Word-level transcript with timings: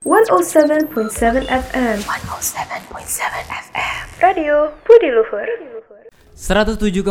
107.7 0.00 1.44
FM 1.44 1.96
107.7 2.08 2.88
FM 3.68 4.02
Radio 4.16 4.72
Budi 4.80 5.12
Luhur. 5.12 5.44
107,7 6.32 7.04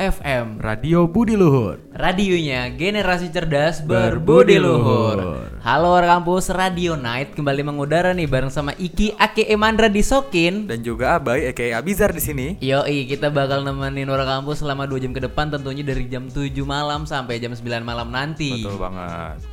FM 0.00 0.46
Radio 0.56 1.04
Budi 1.04 1.36
Luhur. 1.36 1.76
Radionya 1.92 2.72
generasi 2.72 3.28
cerdas 3.28 3.84
berbudi 3.84 4.56
luhur. 4.56 5.44
Halo 5.60 5.92
orang 5.92 6.24
kampus 6.24 6.48
Radio 6.48 6.96
Night 6.96 7.36
Kembali 7.36 7.60
mengudara 7.68 8.16
nih 8.16 8.24
bareng 8.24 8.48
sama 8.48 8.72
Iki 8.80 9.20
Ake 9.20 9.52
Emandra 9.52 9.92
Disokin. 9.92 10.64
Dan 10.64 10.80
juga 10.80 11.20
Abai 11.20 11.52
aka 11.52 11.76
Abizar 11.76 12.16
di 12.16 12.24
sini. 12.24 12.56
Yoi 12.64 13.12
kita 13.12 13.28
bakal 13.28 13.60
nemenin 13.60 14.08
orang 14.08 14.40
kampus 14.40 14.64
selama 14.64 14.88
2 14.88 15.04
jam 15.04 15.12
ke 15.12 15.20
depan 15.20 15.52
Tentunya 15.52 15.84
dari 15.84 16.08
jam 16.08 16.32
7 16.32 16.48
malam 16.64 17.04
sampai 17.04 17.36
jam 17.44 17.52
9 17.52 17.60
malam 17.84 18.08
nanti. 18.08 18.64
Betul 18.64 18.80
banget. 18.80 19.51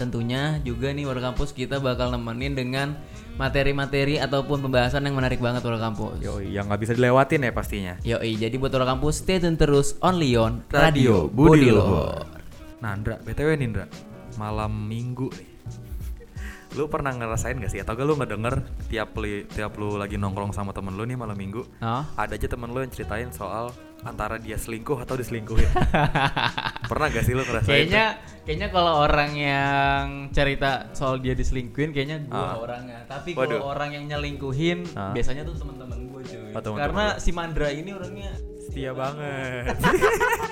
Tentunya 0.00 0.56
juga 0.64 0.96
nih 0.96 1.04
orang 1.04 1.36
kampus 1.36 1.52
kita 1.52 1.76
bakal 1.76 2.08
nemenin 2.08 2.56
dengan 2.56 2.96
materi-materi 3.36 4.16
ataupun 4.16 4.64
pembahasan 4.64 5.04
yang 5.04 5.12
menarik 5.12 5.44
banget 5.44 5.60
orang 5.60 5.92
kampus 5.92 6.24
Yoi, 6.24 6.56
yang 6.56 6.72
nggak 6.72 6.80
bisa 6.80 6.92
dilewatin 6.96 7.44
ya 7.44 7.52
pastinya. 7.52 7.94
Yoi, 8.00 8.40
jadi 8.40 8.56
buat 8.56 8.72
orang 8.72 8.96
kampus 8.96 9.20
stay 9.20 9.36
tune 9.36 9.60
terus 9.60 10.00
only 10.00 10.40
on 10.40 10.64
Radio 10.72 10.88
Radio 10.88 11.16
Budi 11.28 11.68
Luhur. 11.68 11.84
Luhur. 11.84 12.24
Nah, 12.80 12.96
Ndra, 12.96 13.20
BTW 13.20 13.60
nih, 13.60 13.68
Ndra. 13.76 13.86
Malam 14.40 14.72
Minggu 14.88 15.28
nih. 15.36 15.48
Lu 16.80 16.88
pernah 16.88 17.12
ngerasain 17.12 17.60
gak 17.60 17.68
sih 17.68 17.84
atau 17.84 17.92
gak 17.92 18.08
lu 18.08 18.16
ngedenger 18.16 18.64
tiap 18.88 19.12
li, 19.20 19.44
tiap 19.52 19.76
lu 19.76 20.00
lagi 20.00 20.16
nongkrong 20.16 20.56
sama 20.56 20.72
temen 20.72 20.96
lu 20.96 21.04
nih 21.04 21.20
malam 21.20 21.36
Minggu? 21.36 21.60
Oh? 21.84 22.02
Ada 22.16 22.40
aja 22.40 22.48
temen 22.48 22.72
lu 22.72 22.80
yang 22.80 22.88
ceritain 22.88 23.28
soal 23.36 23.68
antara 24.02 24.36
dia 24.36 24.56
selingkuh 24.56 24.96
atau 24.98 25.14
diselingkuhin. 25.14 25.68
pernah 26.90 27.06
gak 27.06 27.22
sih 27.22 27.32
lu 27.32 27.42
ngerasain? 27.42 27.68
Kayaknya 27.68 28.04
kayaknya 28.42 28.68
kalau 28.68 28.92
orang 29.00 29.30
yang 29.32 30.04
cerita 30.30 30.70
soal 30.90 31.18
dia 31.18 31.32
diselingkuhin 31.32 31.90
kayaknya 31.90 32.24
gua 32.24 32.40
Ah. 32.40 32.56
orangnya. 32.58 33.00
Tapi 33.04 33.32
kalau 33.32 33.62
orang 33.66 33.90
yang 33.92 34.04
nyelingkuhin 34.08 34.88
Ah. 34.92 35.12
biasanya 35.12 35.44
tuh 35.44 35.54
teman-teman 35.54 35.98
gue 36.06 36.22
cuy. 36.22 36.50
Oh, 36.50 36.58
teman-teman 36.58 36.80
Karena 36.80 37.04
lu. 37.06 37.20
si 37.20 37.30
Mandra 37.30 37.68
ini 37.68 37.90
orangnya 37.90 38.30
setia 38.60 38.92
banget. 38.92 39.74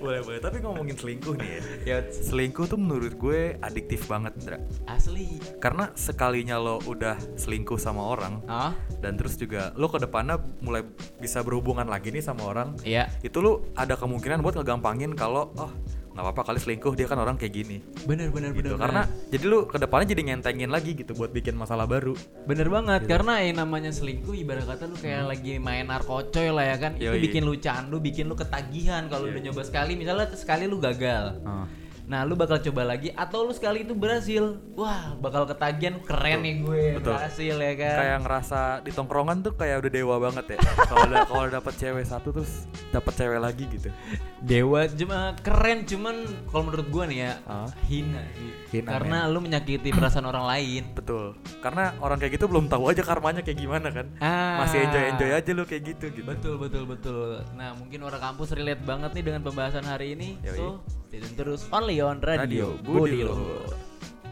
boleh 0.00 0.20
boleh. 0.24 0.40
Tapi 0.40 0.64
ngomongin 0.64 0.96
selingkuh 0.96 1.36
nih 1.36 1.48
ya. 1.48 1.60
ya 1.84 1.98
Selingkuh 2.08 2.66
tuh 2.66 2.80
menurut 2.80 3.14
gue 3.20 3.60
adiktif 3.60 4.08
banget, 4.08 4.32
Ndra. 4.40 4.58
asli. 4.88 5.38
Karena 5.60 5.92
sekalinya 5.92 6.56
lo 6.56 6.80
udah 6.88 7.20
selingkuh 7.36 7.76
sama 7.76 8.02
orang 8.02 8.42
Ah, 8.48 8.72
dan 9.04 9.20
terus 9.20 9.36
juga 9.36 9.76
lo 9.76 9.92
ke 9.92 10.00
depannya 10.00 10.40
mulai 10.64 10.82
bisa 11.20 11.44
berhubungan 11.44 11.84
lagi 11.84 12.08
nih 12.08 12.24
sama 12.24 12.48
orang, 12.48 12.74
iya. 12.82 13.12
itu 13.20 13.38
lo 13.44 13.68
ada 13.76 13.94
kemungkinan 13.94 14.40
buat 14.40 14.56
ngegampangin 14.56 15.12
kalau 15.12 15.52
oh 15.60 15.70
nggak 16.10 16.24
apa-apa 16.24 16.42
kali 16.44 16.58
selingkuh 16.58 16.92
dia 16.92 17.06
kan 17.06 17.16
orang 17.16 17.34
kayak 17.34 17.54
gini 17.54 17.78
Bener 18.02 18.28
bener 18.28 18.50
gitu. 18.50 18.74
bener. 18.74 18.78
Karena 18.78 19.02
bener. 19.04 19.30
jadi 19.30 19.44
lo 19.46 19.58
ke 19.64 19.76
depannya 19.76 20.06
jadi 20.08 20.22
ngentengin 20.24 20.68
lagi 20.68 20.92
gitu 20.92 21.12
buat 21.12 21.30
bikin 21.30 21.54
masalah 21.54 21.84
baru. 21.84 22.18
Bener 22.44 22.66
banget 22.66 23.00
Gitu. 23.00 23.10
karena 23.10 23.34
yang 23.40 23.56
namanya 23.58 23.90
selingkuh 23.90 24.34
ibarat 24.34 24.64
kata 24.64 24.84
lu 24.84 24.96
kayak 24.96 25.22
lagi 25.28 25.56
main 25.56 25.86
narkocoy 25.86 26.48
lah 26.48 26.64
ya 26.64 26.76
kan 26.78 26.92
itu 26.94 27.06
Yoi. 27.06 27.22
bikin 27.22 27.42
lu 27.42 27.54
candu 27.56 27.96
bikin 27.98 28.24
lu 28.24 28.34
ketagihan 28.34 29.06
kalau 29.06 29.26
udah 29.26 29.38
nyoba 29.40 29.62
sekali 29.62 29.94
misalnya 29.94 30.26
sekali 30.32 30.64
lu 30.64 30.76
gagal 30.76 31.38
Ah. 31.42 31.64
Nah 32.10 32.26
lu 32.26 32.34
bakal 32.34 32.58
coba 32.58 32.82
lagi 32.84 33.14
atau 33.14 33.46
lu 33.46 33.54
sekali 33.54 33.86
itu 33.86 33.94
berhasil 33.94 34.58
wah 34.74 35.14
bakal 35.16 35.46
ketagihan 35.46 35.94
keren 36.02 36.42
nih 36.42 36.54
gue 36.58 36.82
Betul. 36.98 37.14
berhasil 37.14 37.54
ya 37.54 37.72
kan 37.78 37.96
Kayak 37.96 38.18
ngerasa 38.26 38.60
di 38.82 38.90
tongkrongan 38.90 39.38
tuh 39.40 39.54
kayak 39.54 39.78
udah 39.78 39.92
dewa 39.92 40.16
banget 40.18 40.44
ya. 40.50 40.58
Kalau 40.90 41.06
udah 41.06 41.22
kalau 41.22 41.46
dapet 41.48 41.74
cewek 41.78 42.02
satu 42.02 42.34
terus 42.34 42.66
dapet 42.90 43.14
cewek 43.14 43.38
lagi 43.38 43.62
gitu. 43.70 43.94
dewa 44.42 44.90
cuma 44.90 45.38
keren 45.38 45.86
cuman 45.86 46.16
kalau 46.50 46.62
menurut 46.66 46.88
gue 46.88 47.04
nih 47.06 47.18
ya 47.20 47.32
Ah. 47.46 47.70
hina 47.86 48.22
sih 48.34 48.50
Hina, 48.74 48.90
karena 48.90 49.18
lu 49.26 49.38
menyakiti 49.38 49.90
perasaan 49.90 50.26
orang 50.26 50.46
lain 50.48 50.82
Betul. 50.90 51.38
Karena 51.62 51.94
orang 51.98 52.18
kayak 52.18 52.34
gitu 52.34 52.50
belum 52.50 52.66
tahu 52.66 52.90
aja 52.90 53.06
karmanya 53.06 53.46
kayak 53.46 53.54
gimana 53.56 53.86
kan. 53.88 54.10
Ah. 54.18 54.66
Masih 54.66 54.82
enjoy-enjoy 54.82 55.30
aja 55.30 55.50
lu 55.52 55.62
kayak 55.62 55.82
gitu 55.94 56.10
gitu. 56.10 56.26
Betul 56.26 56.58
betul 56.58 56.90
betul. 56.90 57.46
Nah 57.54 57.70
mungkin 57.72 58.02
orang 58.02 58.18
kampus 58.18 58.50
relate 58.50 58.82
banget 58.82 59.14
nih 59.14 59.24
dengan 59.24 59.46
pembahasan 59.46 59.86
hari 59.86 60.18
ini. 60.18 60.34
Yoi. 60.42 60.58
So 60.58 60.66
stay 61.10 61.18
tune 61.18 61.34
terus 61.34 61.66
only 61.74 61.98
on 61.98 62.22
Radio, 62.22 62.46
Radio 62.46 62.68
Budi 62.86 63.26
Luhur. 63.26 63.74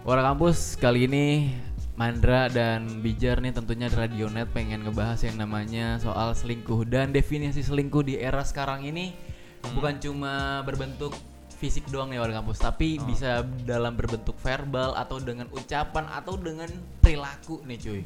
Orang 0.06 0.38
kampus 0.38 0.78
kali 0.78 1.10
ini 1.10 1.50
Mandra 1.98 2.46
dan 2.46 3.02
Bijar 3.02 3.42
nih 3.42 3.50
tentunya 3.50 3.90
Radionet 3.90 4.46
pengen 4.54 4.86
ngebahas 4.86 5.18
yang 5.26 5.42
namanya 5.42 5.98
soal 5.98 6.30
selingkuh 6.38 6.86
dan 6.86 7.10
definisi 7.10 7.66
selingkuh 7.66 8.06
di 8.06 8.22
era 8.22 8.46
sekarang 8.46 8.86
ini. 8.86 9.10
Bukan 9.74 9.98
cuma 9.98 10.62
berbentuk 10.62 11.18
fisik 11.58 11.90
doang 11.90 12.08
nih 12.08 12.22
warga 12.22 12.38
kampus. 12.38 12.62
Tapi 12.62 13.02
bisa 13.02 13.42
dalam 13.66 13.92
berbentuk 13.92 14.38
verbal 14.38 14.94
atau 14.94 15.18
dengan 15.18 15.50
ucapan 15.50 16.06
atau 16.08 16.38
dengan 16.38 16.70
perilaku 17.02 17.60
nih 17.66 17.78
cuy. 17.78 18.02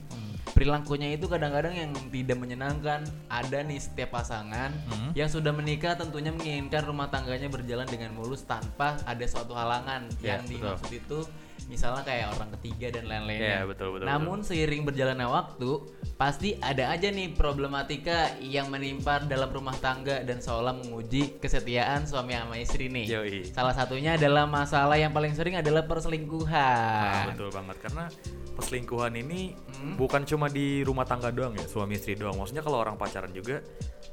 Perilakunya 0.53 1.15
itu 1.15 1.31
kadang-kadang 1.31 1.73
yang 1.73 1.91
tidak 2.11 2.37
menyenangkan. 2.37 3.01
Ada 3.31 3.63
nih 3.63 3.79
setiap 3.79 4.13
pasangan 4.13 4.75
Hmm. 4.91 5.11
yang 5.15 5.31
sudah 5.31 5.55
menikah 5.55 5.95
tentunya 5.95 6.35
menginginkan 6.35 6.83
rumah 6.83 7.09
tangganya 7.09 7.47
berjalan 7.47 7.87
dengan 7.87 8.13
mulus 8.13 8.43
tanpa 8.43 8.99
ada 9.07 9.25
suatu 9.25 9.55
halangan. 9.55 10.09
Ya, 10.19 10.37
yang 10.37 10.45
betul. 10.45 10.53
dimaksud 10.59 10.91
itu 10.93 11.19
misalnya 11.65 12.03
kayak 12.03 12.33
orang 12.33 12.51
ketiga 12.57 12.91
dan 12.93 13.05
lain-lainnya 13.05 13.51
Ya, 13.53 13.65
betul, 13.65 13.89
betul, 13.93 14.05
namun 14.05 14.41
seiring 14.41 14.83
berjalannya 14.83 15.25
waktu 15.25 15.71
pasti 16.15 16.55
ada 16.57 16.89
aja 16.89 17.09
nih 17.09 17.33
problematika 17.33 18.13
yang 18.39 18.69
menimpa 18.69 19.19
dalam 19.21 19.49
rumah 19.49 19.75
tangga 19.75 20.21
dan 20.21 20.39
seolah 20.39 20.75
menguji 20.77 21.39
kesetiaan 21.39 22.05
suami 22.05 22.33
sama 22.33 22.57
istri 22.57 22.87
nih 22.87 23.07
Yoi. 23.09 23.39
salah 23.49 23.73
satunya 23.73 24.15
adalah 24.15 24.45
masalah 24.45 24.95
yang 24.95 25.11
paling 25.11 25.33
sering 25.33 25.55
adalah 25.55 25.83
perselingkuhan 25.83 26.53
Nah, 26.53 27.27
betul 27.31 27.51
banget 27.51 27.77
karena 27.81 28.05
perselingkuhan 28.53 29.13
ini 29.17 29.57
Hmm. 29.73 29.97
bukan 29.97 30.23
cuma 30.23 30.47
di 30.47 30.81
rumah 30.81 31.03
tangga 31.03 31.29
doang 31.29 31.51
ya, 31.53 31.65
suami 31.65 31.97
istri 31.97 32.15
doang. 32.15 32.37
Maksudnya 32.37 32.63
kalau 32.63 32.79
orang 32.79 32.95
pacaran 32.95 33.35
juga 33.35 33.59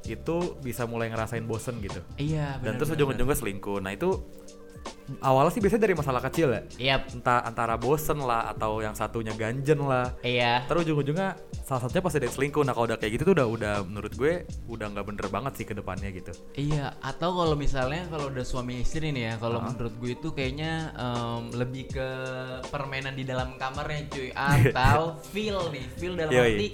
itu 0.04 0.58
bisa 0.58 0.84
mulai 0.84 1.06
ngerasain 1.08 1.44
bosen 1.44 1.78
gitu. 1.78 2.02
iya 2.18 2.58
Dan 2.58 2.74
benar, 2.74 2.78
terus 2.80 2.98
ujung-ujungnya 2.98 3.38
selingkuh. 3.38 3.78
Nah, 3.78 3.94
itu 3.94 4.10
awalnya 5.22 5.52
sih 5.52 5.62
biasanya 5.62 5.84
dari 5.90 5.96
masalah 5.98 6.22
kecil 6.22 6.48
ya. 6.54 6.62
Iya, 6.78 6.96
Entah 7.10 7.42
antara 7.42 7.76
bosen 7.76 8.22
lah 8.22 8.54
atau 8.54 8.80
yang 8.80 8.94
satunya 8.94 9.34
ganjen 9.34 9.82
lah. 9.82 10.14
iya. 10.22 10.62
Terus 10.70 10.86
ujung-ujungnya 10.86 11.34
salah 11.66 11.82
satunya 11.86 12.04
pasti 12.06 12.18
ada 12.22 12.30
selingkuh. 12.30 12.62
Nah, 12.62 12.74
kalau 12.78 12.86
udah 12.90 12.98
kayak 12.98 13.12
gitu 13.18 13.24
tuh 13.30 13.36
udah 13.38 13.48
udah 13.50 13.76
menurut 13.86 14.14
gue 14.14 14.34
udah 14.70 14.88
nggak 14.94 15.06
bener 15.06 15.28
banget 15.34 15.54
sih 15.58 15.66
ke 15.66 15.74
depannya 15.74 16.10
gitu. 16.14 16.32
Iya, 16.54 16.94
atau 17.02 17.34
kalau 17.34 17.56
misalnya 17.58 18.06
kalau 18.10 18.30
udah 18.30 18.46
suami 18.46 18.82
istri 18.86 19.10
nih 19.10 19.24
ya, 19.30 19.34
kalau 19.42 19.60
menurut 19.66 19.94
gue 19.98 20.12
itu 20.14 20.30
kayaknya 20.34 20.94
em, 20.94 21.44
lebih 21.58 21.90
ke 21.90 22.08
permainan 22.70 23.18
di 23.18 23.26
dalam 23.26 23.58
kamarnya 23.58 24.06
cuy, 24.14 24.30
atau 24.38 25.18
feel 25.34 25.58
nih, 25.74 25.86
feel 25.98 26.14
dalam 26.14 26.34
Yoi. 26.34 26.46
arti 26.54 26.68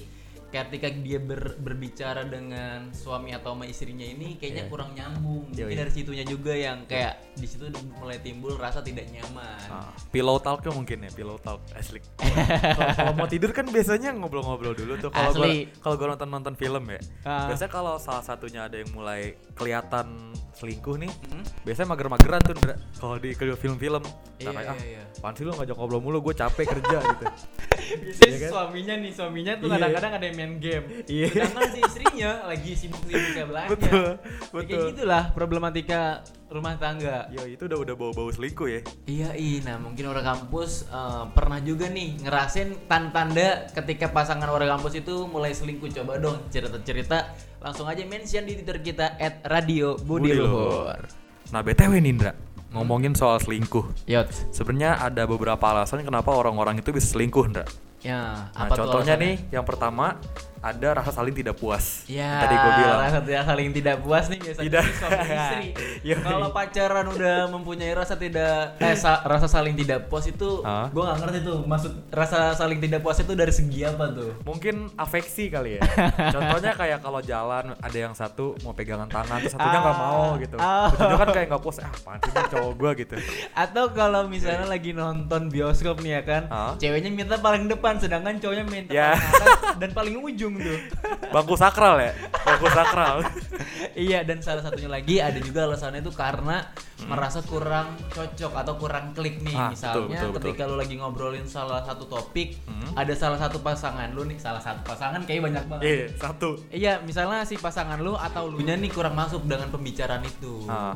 ketika 0.58 0.88
dia 0.94 1.20
ber- 1.20 1.58
berbicara 1.58 2.24
dengan 2.24 2.88
suami 2.90 3.32
atau 3.32 3.52
sama 3.52 3.66
istrinya 3.66 4.04
ini 4.04 4.36
kayaknya 4.36 4.64
Iya. 4.64 4.72
kurang 4.72 4.90
nyambung. 4.92 5.52
Mungkin 5.52 5.68
Yoi. 5.68 5.76
dari 5.76 5.92
situnya 5.92 6.24
juga 6.24 6.52
yang 6.52 6.86
kayak 6.86 7.36
di 7.36 7.44
situ 7.44 7.68
mulai 7.94 8.18
timbul 8.18 8.56
rasa 8.56 8.80
tidak 8.80 9.10
nyaman. 9.10 9.68
Ah, 9.68 9.92
pillow 10.10 10.38
talknya 10.38 10.72
mungkin 10.72 10.98
ya, 11.02 11.12
pillow 11.12 11.36
talk 11.38 11.60
asli. 11.74 12.00
Kalau 12.98 13.14
mau 13.14 13.28
tidur 13.28 13.52
kan 13.52 13.66
biasanya 13.66 14.14
ngobrol-ngobrol 14.14 14.72
dulu 14.72 14.96
tuh. 14.98 15.10
Kalau 15.10 15.36
kalau 15.76 15.96
gua 15.96 16.08
nonton 16.14 16.30
nonton 16.30 16.54
film 16.54 16.84
ya, 16.88 17.00
Ah. 17.24 17.48
biasanya 17.48 17.72
kalau 17.72 17.96
salah 17.98 18.22
satunya 18.22 18.64
ada 18.64 18.78
yang 18.78 18.92
mulai 18.92 19.36
kelihatan 19.54 20.32
selingkuh 20.54 20.96
nih, 20.96 21.12
Hmm? 21.12 21.44
biasanya 21.64 21.88
mager-mageran 21.90 22.40
tuh 22.42 22.56
kalau 22.96 23.16
di 23.18 23.36
film-film. 23.56 24.04
Iya, 24.36 24.46
Nah, 24.46 24.54
kayak, 24.54 24.70
ah, 24.70 24.78
iya, 24.80 25.04
iya. 25.04 25.32
sih 25.34 25.44
lu 25.44 25.52
ngajak 25.52 25.76
ngobrol 25.76 26.00
mulu, 26.00 26.20
gue 26.22 26.34
capek 26.34 26.66
kerja 26.70 26.98
gitu. 27.02 27.26
Biasanya 27.86 28.28
Iya 28.28 28.38
kan? 28.40 28.50
suaminya 28.50 28.96
nih, 28.98 29.12
suaminya 29.12 29.54
tuh 29.56 29.66
Iya. 29.66 29.74
kadang-kadang 29.76 30.12
ada 30.14 30.26
yang 30.26 30.36
main 30.36 30.54
game. 30.58 30.86
Iya. 31.06 31.28
Sedangkan 31.30 31.64
si 31.68 31.80
istrinya 31.82 32.30
lagi 32.46 32.72
sibuk-sibuk 32.74 33.30
sebelahnya. 33.32 33.70
Betul, 33.70 34.10
Ya, 34.16 34.52
Kayak 34.56 34.66
betul. 34.66 34.84
gitulah 34.92 35.24
problematika 35.32 36.02
rumah 36.48 36.76
tangga. 36.76 37.28
Yo, 37.30 37.44
itu 37.44 37.64
udah 37.64 37.80
udah 37.80 37.96
bau-bau 37.96 38.30
selingkuh 38.30 38.68
ya. 38.68 38.82
Iya, 39.06 39.30
iya. 39.34 39.60
Nah, 39.64 39.78
mungkin 39.78 40.06
orang 40.06 40.24
kampus 40.26 40.88
eh, 40.88 41.24
pernah 41.32 41.60
juga 41.60 41.86
nih 41.88 42.22
ngerasain 42.22 42.70
tanda-tanda 42.86 43.48
ketika 43.72 44.08
pasangan 44.08 44.48
orang 44.48 44.70
kampus 44.72 44.98
itu 44.98 45.26
mulai 45.26 45.52
selingkuh. 45.52 45.90
Coba 45.92 46.16
dong 46.16 46.48
cerita-cerita 46.50 47.34
langsung 47.60 47.86
aja 47.86 48.02
mention 48.04 48.44
di 48.44 48.56
Twitter 48.56 48.80
kita 48.80 49.16
at 49.16 49.42
Radio 49.44 49.98
Budi 49.98 50.32
Luhur. 50.32 51.02
Nah, 51.46 51.62
BTW 51.62 51.98
nih 52.00 52.14
Ndra, 52.16 52.32
ngomongin 52.76 53.16
soal 53.16 53.40
selingkuh. 53.40 53.88
Yot. 54.06 54.28
Sebenarnya 54.52 55.00
ada 55.00 55.24
beberapa 55.24 55.64
alasan 55.64 56.04
kenapa 56.04 56.36
orang-orang 56.36 56.84
itu 56.84 56.92
bisa 56.92 57.16
selingkuh, 57.16 57.48
Ndra. 57.48 57.66
Ya, 58.06 58.52
Nah, 58.54 58.70
apa 58.70 58.78
contohnya 58.78 59.18
nih, 59.18 59.50
yang 59.50 59.66
pertama 59.66 60.22
ada 60.66 60.98
rasa 60.98 61.14
saling 61.14 61.30
tidak 61.32 61.56
puas. 61.56 62.02
Ya, 62.06 62.42
Tadi 62.42 62.56
gue 62.56 62.72
bilang. 62.76 63.00
rasa 63.00 63.20
tidak 63.22 63.44
saling 63.46 63.70
tidak 63.72 63.96
puas 64.02 64.26
nih 64.26 64.40
biasanya 64.40 64.66
Tidak. 64.66 64.84
suami 64.92 65.22
istri. 65.30 65.68
Yoi. 66.10 66.18
Kalau 66.18 66.50
pacaran 66.50 67.06
udah 67.08 67.38
mempunyai 67.48 67.94
rasa 67.94 68.16
tidak 68.16 68.74
eh 68.80 68.96
sa- 68.96 69.22
rasa 69.22 69.46
saling 69.46 69.76
tidak 69.76 70.08
puas 70.08 70.26
itu 70.26 70.62
Hah? 70.62 70.90
gua 70.90 71.04
nggak 71.08 71.18
ngerti 71.22 71.40
tuh 71.44 71.58
maksud 71.64 71.92
rasa 72.10 72.52
saling 72.52 72.80
tidak 72.80 73.00
puas 73.00 73.18
itu 73.18 73.32
dari 73.32 73.54
segi 73.54 73.82
apa 73.82 74.10
tuh? 74.10 74.34
Mungkin 74.42 74.90
afeksi 74.96 75.48
kali 75.48 75.78
ya. 75.78 75.82
Contohnya 76.34 76.74
kayak 76.74 77.00
kalau 77.00 77.22
jalan 77.22 77.76
ada 77.76 77.98
yang 78.00 78.12
satu 78.12 78.58
mau 78.60 78.74
pegangan 78.74 79.06
tangan, 79.06 79.38
terus 79.40 79.54
satunya 79.54 79.78
nggak 79.78 79.94
Ah. 79.94 80.02
mau 80.04 80.26
gitu. 80.38 80.56
Ah. 80.58 80.90
Ujungnya 80.90 81.18
kan 81.20 81.30
kayak 81.32 81.48
nggak 81.48 81.62
puas. 81.62 81.78
Ah, 81.78 81.92
sih 82.18 82.32
ini 82.32 82.42
cowok 82.50 82.74
gue 82.74 82.92
gitu. 82.98 83.16
Atau 83.54 83.86
kalau 83.92 84.26
misalnya 84.26 84.66
lagi 84.66 84.92
nonton 84.92 85.48
bioskop 85.48 86.00
nih 86.00 86.12
ya 86.12 86.22
kan, 86.24 86.44
Hah? 86.48 86.74
ceweknya 86.76 87.12
minta 87.12 87.38
paling 87.38 87.68
depan 87.68 87.96
sedangkan 87.96 88.40
cowoknya 88.40 88.66
minta 88.66 88.90
Ya. 88.90 89.14
paling 89.14 89.30
atas 89.30 89.48
dan 89.76 89.90
paling 89.92 90.16
ujung 90.18 90.55
tuh. 90.58 90.80
Bangku 91.28 91.56
sakral 91.56 92.00
ya, 92.00 92.12
bangku 92.38 92.68
sakral. 92.70 93.16
iya 93.98 94.22
dan 94.22 94.40
salah 94.40 94.60
satunya 94.60 94.88
lagi 94.88 95.18
ada 95.18 95.38
juga 95.38 95.66
alasannya 95.66 96.00
itu 96.00 96.12
karena 96.12 96.64
merasa 97.02 97.40
kurang 97.42 97.86
cocok 98.10 98.54
atau 98.56 98.74
kurang 98.76 99.12
klik 99.12 99.40
nih 99.42 99.54
Ah, 99.54 99.70
misalnya 99.70 100.16
betul, 100.16 100.30
betul, 100.30 100.36
ketika 100.48 100.64
lu 100.66 100.76
lagi 100.76 100.96
ngobrolin 100.96 101.46
salah 101.46 101.82
satu 101.82 102.06
topik 102.06 102.56
Hmm. 102.66 102.92
ada 102.94 103.14
salah 103.14 103.38
satu 103.38 103.60
pasangan 103.60 104.10
lu 104.10 104.24
nih 104.24 104.36
salah 104.36 104.60
satu 104.60 104.82
pasangan 104.84 105.22
kayak 105.24 105.42
banyak 105.44 105.64
banget 105.66 105.84
Iya, 105.84 106.06
satu. 106.18 106.50
iya 106.70 106.94
misalnya 107.00 107.44
si 107.44 107.56
pasangan 107.56 107.98
lu 107.98 108.14
atau 108.14 108.48
lu 108.48 108.60
nya 108.60 108.74
nih 108.74 108.90
kurang 108.90 109.14
masuk 109.14 109.44
dengan 109.44 109.68
pembicaraan 109.70 110.22
itu 110.22 110.66
Nah, 110.66 110.96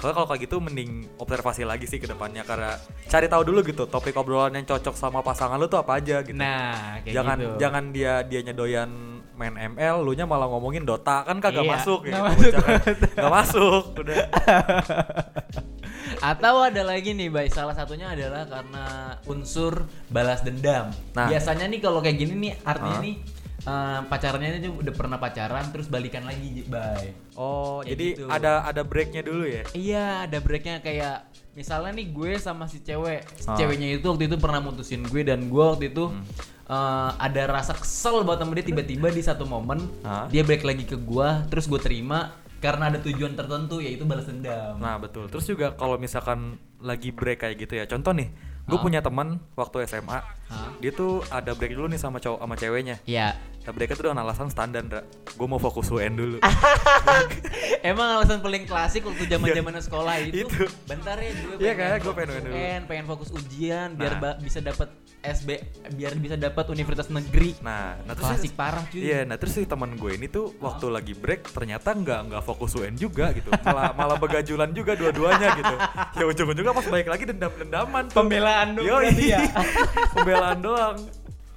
soalnya 0.00 0.14
kalau 0.20 0.28
kayak 0.28 0.42
gitu 0.46 0.56
mending 0.60 1.06
observasi 1.16 1.62
lagi 1.64 1.86
sih 1.86 2.02
ke 2.02 2.10
depannya 2.10 2.42
karena 2.44 2.76
cari 3.08 3.26
tahu 3.30 3.42
dulu 3.46 3.60
gitu 3.64 3.86
topik 3.86 4.14
obrolan 4.18 4.52
yang 4.52 4.66
cocok 4.66 4.94
sama 4.98 5.22
pasangan 5.24 5.56
lu 5.56 5.70
tuh 5.70 5.80
apa 5.80 6.02
aja 6.02 6.20
gitu. 6.20 6.36
nah 6.36 6.98
kayak 7.00 7.14
jangan 7.14 7.36
gitu 7.38 7.54
jangan 7.62 7.84
dia 7.94 8.12
dianya 8.26 8.52
doyan 8.52 9.14
main 9.34 9.54
ML, 9.74 10.06
lu 10.06 10.14
nya 10.14 10.30
malah 10.30 10.46
ngomongin 10.46 10.86
Dota 10.86 11.26
kan 11.26 11.42
kagak 11.42 11.66
Iya, 11.66 11.72
masuk 11.74 12.00
ya. 12.06 12.12
nggak 12.14 12.24
masuk. 12.30 12.52
Nggak 13.18 13.32
masuk, 13.34 13.82
udah. 13.98 14.16
Atau 16.30 16.54
ada 16.62 16.82
lagi 16.86 17.10
nih, 17.12 17.28
Bay. 17.34 17.50
Salah 17.50 17.74
satunya 17.74 18.14
adalah 18.14 18.46
karena 18.46 19.18
unsur 19.26 19.90
balas 20.06 20.46
dendam. 20.46 20.94
Nah. 21.18 21.26
Biasanya 21.26 21.66
nih 21.66 21.80
kalau 21.82 21.98
kayak 21.98 22.16
gini 22.16 22.34
nih 22.38 22.52
artinya 22.62 23.02
Hah? 23.02 23.04
nih 23.04 23.14
eh, 23.64 24.00
pacarnya 24.04 24.48
ini 24.54 24.68
udah 24.68 24.92
pernah 24.92 25.16
pacaran 25.16 25.64
terus 25.68 25.86
balikan 25.86 26.22
lagi, 26.22 26.64
Bay. 26.64 27.16
Oh, 27.34 27.80
Kayak 27.80 27.88
jadi 27.90 28.06
gitu. 28.14 28.24
ada 28.28 28.52
ada 28.62 28.82
breaknya 28.82 29.22
dulu 29.22 29.44
ya. 29.44 29.62
Iya, 29.72 30.06
ada 30.24 30.38
breaknya 30.38 30.78
kayak 30.78 31.16
misalnya 31.54 31.94
nih 31.94 32.06
gue 32.10 32.32
sama 32.36 32.66
si 32.66 32.78
cewek, 32.78 33.24
si 33.34 33.46
Ah. 33.46 33.54
ceweknya 33.54 33.94
itu 33.94 34.04
waktu 34.04 34.26
itu 34.26 34.36
pernah 34.36 34.60
mutusin 34.60 35.02
gue 35.02 35.22
dan 35.22 35.46
gue 35.46 35.64
waktu 35.64 35.88
itu 35.88 36.10
Hmm. 36.10 36.24
eh, 36.64 37.10
ada 37.18 37.42
rasa 37.46 37.72
kesel 37.72 38.20
buat 38.22 38.36
sama 38.36 38.52
dia 38.54 38.64
tiba-tiba 38.64 39.08
di 39.08 39.20
satu 39.20 39.44
momen 39.44 39.84
Ah. 40.00 40.24
dia 40.26 40.40
balik 40.40 40.62
lagi 40.62 40.82
ke 40.82 40.96
gue, 40.96 41.28
terus 41.46 41.64
gue 41.64 41.78
terima 41.78 42.32
karena 42.58 42.88
ada 42.88 42.96
tujuan 42.98 43.32
tertentu 43.32 43.76
yaitu 43.78 44.02
balas 44.02 44.24
dendam. 44.24 44.76
Nah, 44.76 44.96
betul. 44.96 45.28
Terus 45.28 45.44
juga 45.44 45.72
kalau 45.72 45.94
misalkan 45.94 46.56
lagi 46.80 47.12
break 47.12 47.38
kayak 47.38 47.56
gitu 47.58 47.76
ya. 47.76 47.84
Contoh 47.84 48.10
nih, 48.10 48.32
gue 48.64 48.78
Ah. 48.78 48.82
punya 48.82 49.00
teman 49.00 49.40
waktu 49.54 49.84
SMA. 49.84 50.18
Ah. 50.48 50.72
Dia 50.80 50.90
tuh 50.90 51.20
ada 51.28 51.52
break 51.52 51.76
dulu 51.76 51.88
nih 51.88 52.00
sama 52.00 52.16
cowok 52.18 52.40
sama 52.40 52.54
ceweknya. 52.56 52.96
Iya. 53.04 53.36
Nah, 53.64 53.72
breaknya 53.72 53.96
tuh 53.96 54.04
dengan 54.08 54.20
alasan 54.24 54.48
standar, 54.48 55.04
Gue 55.34 55.46
mau 55.50 55.58
fokus 55.58 55.90
UN 55.90 56.14
dulu. 56.14 56.36
Emang 57.90 58.18
alasan 58.18 58.38
paling 58.40 58.64
klasik 58.64 59.02
waktu 59.04 59.26
zaman 59.26 59.50
zaman 59.50 59.72
sekolah 59.82 60.14
itu, 60.22 60.46
Itu. 60.46 60.64
bentar 60.86 61.18
ya 61.18 61.30
gue 61.34 61.54
Iya 61.58 61.72
pengen 61.74 61.76
kan, 61.76 61.98
gue 61.98 62.00
fokus 62.00 62.14
pengen 62.16 62.30
UN 62.30 62.42
dulu. 62.44 62.54
Pengen 62.88 63.04
fokus 63.06 63.28
ujian 63.34 63.88
biar 63.98 64.12
Nah. 64.14 64.38
bisa 64.38 64.62
dapat 64.62 64.88
SB 65.20 65.48
biar 65.96 66.12
bisa 66.20 66.36
dapat 66.36 66.64
universitas 66.68 67.08
negeri. 67.08 67.56
Nah, 67.64 67.96
nah 68.04 68.12
terus 68.12 68.28
Klasik 68.36 68.52
parah 68.54 68.84
cuy. 68.86 69.00
Iya, 69.00 69.24
nah 69.24 69.36
terus 69.40 69.56
si 69.56 69.64
teman 69.64 69.96
gue 69.96 70.12
ini 70.14 70.28
tuh 70.28 70.52
waktu 70.60 70.86
lagi 70.92 71.12
break 71.16 71.50
ternyata 71.50 71.96
nggak 71.96 72.20
nggak 72.30 72.42
fokus 72.44 72.76
UN 72.76 72.94
juga 72.94 73.32
gitu, 73.32 73.48
malah 73.64 73.96
malah 73.96 74.16
begajulan 74.20 74.70
juga 74.70 74.92
dua-duanya 74.94 75.48
gitu. 75.56 75.74
Ya 76.20 76.24
ujung-ujungnya 76.28 76.72
pas 76.72 76.86
balik 76.86 77.08
lagi 77.08 77.24
dendam-dendaman. 77.26 78.12
Pembelaan 78.12 78.76
dong 78.76 78.84
Yoi. 78.84 79.10
berarti 79.10 79.26
ya. 79.32 79.42
Pembelaan 80.14 80.58
doang. 80.60 80.96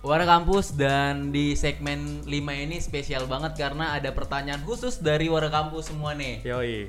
Warna 0.06 0.30
Kampus 0.30 0.78
dan 0.78 1.34
di 1.34 1.58
segmen 1.58 2.22
5 2.22 2.30
ini 2.30 2.78
spesial 2.78 3.26
banget 3.26 3.58
karena 3.58 3.98
ada 3.98 4.14
pertanyaan 4.14 4.62
khusus 4.62 5.02
dari 5.02 5.26
Warna 5.26 5.50
Kampus 5.50 5.90
semua 5.90 6.14
nih. 6.14 6.46
Yoi. 6.46 6.86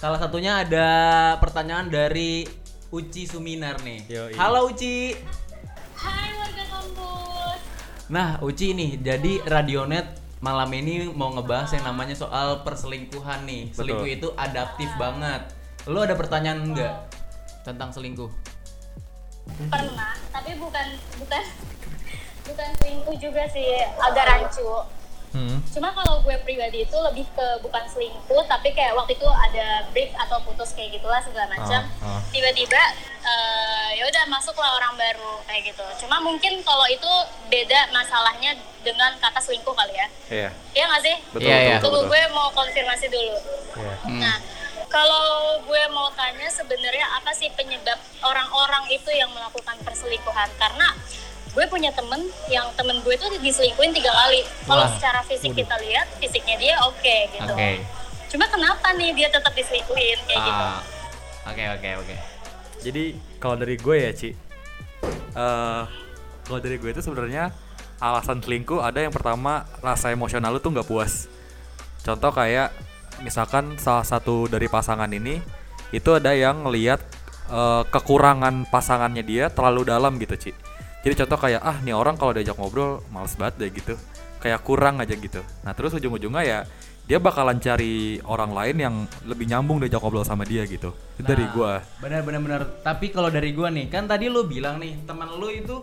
Salah 0.00 0.16
satunya 0.16 0.64
ada 0.64 0.88
pertanyaan 1.36 1.92
dari 1.92 2.48
Uci 2.88 3.28
Suminar 3.28 3.76
nih. 3.84 4.08
Yoi. 4.08 4.32
Halo 4.40 4.72
Uci. 4.72 5.12
Hai 6.00 6.32
warga 6.32 6.64
kampus. 6.64 7.60
Nah, 8.08 8.40
Uci 8.40 8.72
nih, 8.72 9.04
jadi 9.04 9.44
Radionet 9.44 10.16
malam 10.40 10.72
ini 10.72 11.12
mau 11.12 11.36
ngebahas 11.36 11.76
yang 11.76 11.84
namanya 11.84 12.16
soal 12.16 12.64
perselingkuhan 12.64 13.44
nih. 13.44 13.68
Betul. 13.68 13.84
Selingkuh 13.84 14.08
itu 14.08 14.28
adaptif 14.32 14.88
banget. 14.96 15.44
Lo 15.84 16.00
ada 16.00 16.16
pertanyaan 16.16 16.72
enggak 16.72 17.04
tentang 17.68 17.92
selingkuh? 17.92 18.32
Pernah, 19.68 20.16
tapi 20.32 20.56
bukan 20.56 20.86
bukan 21.20 21.44
bukan 22.46 22.68
selingkuh 22.80 23.16
juga 23.18 23.42
sih, 23.50 23.68
agak 23.98 24.24
rancu. 24.26 24.70
Hmm. 25.36 25.60
Cuma 25.68 25.92
kalau 25.92 26.24
gue 26.24 26.32
pribadi 26.48 26.88
itu 26.88 26.96
lebih 26.96 27.28
ke 27.36 27.46
bukan 27.60 27.84
selingkuh, 27.92 28.42
tapi 28.48 28.72
kayak 28.72 28.96
waktu 28.96 29.20
itu 29.20 29.28
ada 29.28 29.84
break 29.92 30.16
atau 30.16 30.40
putus 30.48 30.72
kayak 30.72 30.96
gitulah 30.96 31.20
segala 31.20 31.44
macam. 31.52 31.84
Ah, 32.00 32.16
ah. 32.16 32.20
Tiba-tiba 32.32 32.80
eh, 33.20 33.88
ya 34.00 34.08
udah 34.08 34.24
masuklah 34.32 34.80
orang 34.80 34.96
baru 34.96 35.44
kayak 35.44 35.76
gitu. 35.76 35.84
Cuma 36.06 36.24
mungkin 36.24 36.64
kalau 36.64 36.88
itu 36.88 37.10
beda 37.52 37.92
masalahnya 37.92 38.56
dengan 38.80 39.12
kata 39.20 39.36
selingkuh 39.36 39.76
kali 39.76 39.92
ya. 39.92 40.08
Iya. 40.32 40.50
Iya 40.72 40.84
nggak 40.88 41.02
sih? 41.04 41.16
Betul, 41.36 41.44
Iya, 41.44 41.52
betul, 41.52 41.68
iya. 41.68 41.76
betul, 41.76 41.90
betul. 41.92 42.08
gue 42.08 42.22
mau 42.32 42.48
konfirmasi 42.56 43.06
dulu. 43.12 43.36
Iya. 43.76 43.94
Nah, 44.16 44.36
kalau 44.88 45.26
gue 45.68 45.82
mau 45.92 46.08
tanya 46.16 46.48
sebenarnya 46.48 47.06
apa 47.12 47.34
sih 47.36 47.52
penyebab 47.52 47.98
orang-orang 48.24 48.88
itu 48.88 49.10
yang 49.12 49.28
melakukan 49.36 49.76
perselingkuhan? 49.84 50.48
Karena 50.56 50.96
gue 51.56 51.64
punya 51.72 51.88
temen 51.96 52.20
yang 52.52 52.68
temen 52.76 53.00
gue 53.00 53.16
itu 53.16 53.24
diselingkuhin 53.40 53.96
tiga 53.96 54.12
kali. 54.12 54.44
Kalau 54.68 54.84
secara 54.92 55.24
fisik 55.24 55.56
kita 55.56 55.72
lihat, 55.80 56.04
fisiknya 56.20 56.56
dia 56.60 56.74
oke 56.84 57.16
gitu. 57.32 57.52
Oke. 57.56 57.80
Cuma 58.28 58.44
kenapa 58.52 58.92
nih 58.92 59.16
dia 59.16 59.32
tetap 59.32 59.56
diselingkuhin 59.56 60.20
kayak 60.28 60.40
gitu? 60.44 60.62
Ah. 60.68 60.84
Oke, 61.48 61.64
oke, 61.72 61.90
oke. 62.04 62.16
Jadi 62.84 63.04
kalau 63.40 63.56
dari 63.56 63.80
gue 63.80 63.96
ya, 63.96 64.12
Ci. 64.12 64.30
eh 65.36 65.84
kalau 66.46 66.60
dari 66.60 66.76
gue 66.76 66.90
itu 66.92 67.00
sebenarnya 67.00 67.50
alasan 68.00 68.44
selingkuh 68.44 68.84
ada 68.84 69.00
yang 69.00 69.12
pertama 69.12 69.64
rasa 69.80 70.12
emosional 70.12 70.52
lu 70.52 70.60
tuh 70.60 70.76
nggak 70.76 70.84
puas. 70.84 71.32
Contoh 72.04 72.30
kayak 72.36 72.70
misalkan 73.24 73.80
salah 73.80 74.04
satu 74.04 74.44
dari 74.44 74.68
pasangan 74.68 75.08
ini 75.08 75.40
itu 75.90 76.10
ada 76.12 76.36
yang 76.36 76.68
ngelihat 76.68 77.00
eh, 77.48 77.82
kekurangan 77.88 78.68
pasangannya 78.68 79.24
dia 79.24 79.48
terlalu 79.48 79.88
dalam 79.88 80.20
gitu, 80.20 80.36
Ci. 80.36 80.52
Jadi 81.06 81.22
contoh 81.22 81.38
kayak 81.38 81.62
ah 81.62 81.78
nih 81.86 81.94
orang 81.94 82.18
kalau 82.18 82.34
diajak 82.34 82.58
ngobrol 82.58 82.98
males 83.14 83.38
banget 83.38 83.54
deh 83.62 83.70
gitu. 83.70 83.94
Kayak 84.42 84.66
kurang 84.66 84.98
aja 84.98 85.14
gitu. 85.14 85.38
Nah, 85.62 85.70
terus 85.70 85.94
ujung-ujungnya 85.94 86.42
ya 86.42 86.58
dia 87.06 87.22
bakalan 87.22 87.62
cari 87.62 88.18
orang 88.26 88.50
lain 88.50 88.76
yang 88.82 88.94
lebih 89.22 89.46
nyambung 89.46 89.78
diajak 89.78 90.02
ngobrol 90.02 90.26
sama 90.26 90.42
dia 90.42 90.66
gitu. 90.66 90.90
Itu 91.14 91.22
dari 91.22 91.46
Nah, 91.46 91.54
gua. 91.54 91.72
Benar 92.02 92.26
benar 92.26 92.40
benar. 92.42 92.62
Tapi 92.82 93.14
kalau 93.14 93.30
dari 93.30 93.54
gua 93.54 93.70
nih, 93.70 93.86
kan 93.86 94.10
tadi 94.10 94.26
lu 94.26 94.50
bilang 94.50 94.82
nih, 94.82 95.06
teman 95.06 95.30
lu 95.30 95.46
itu 95.46 95.78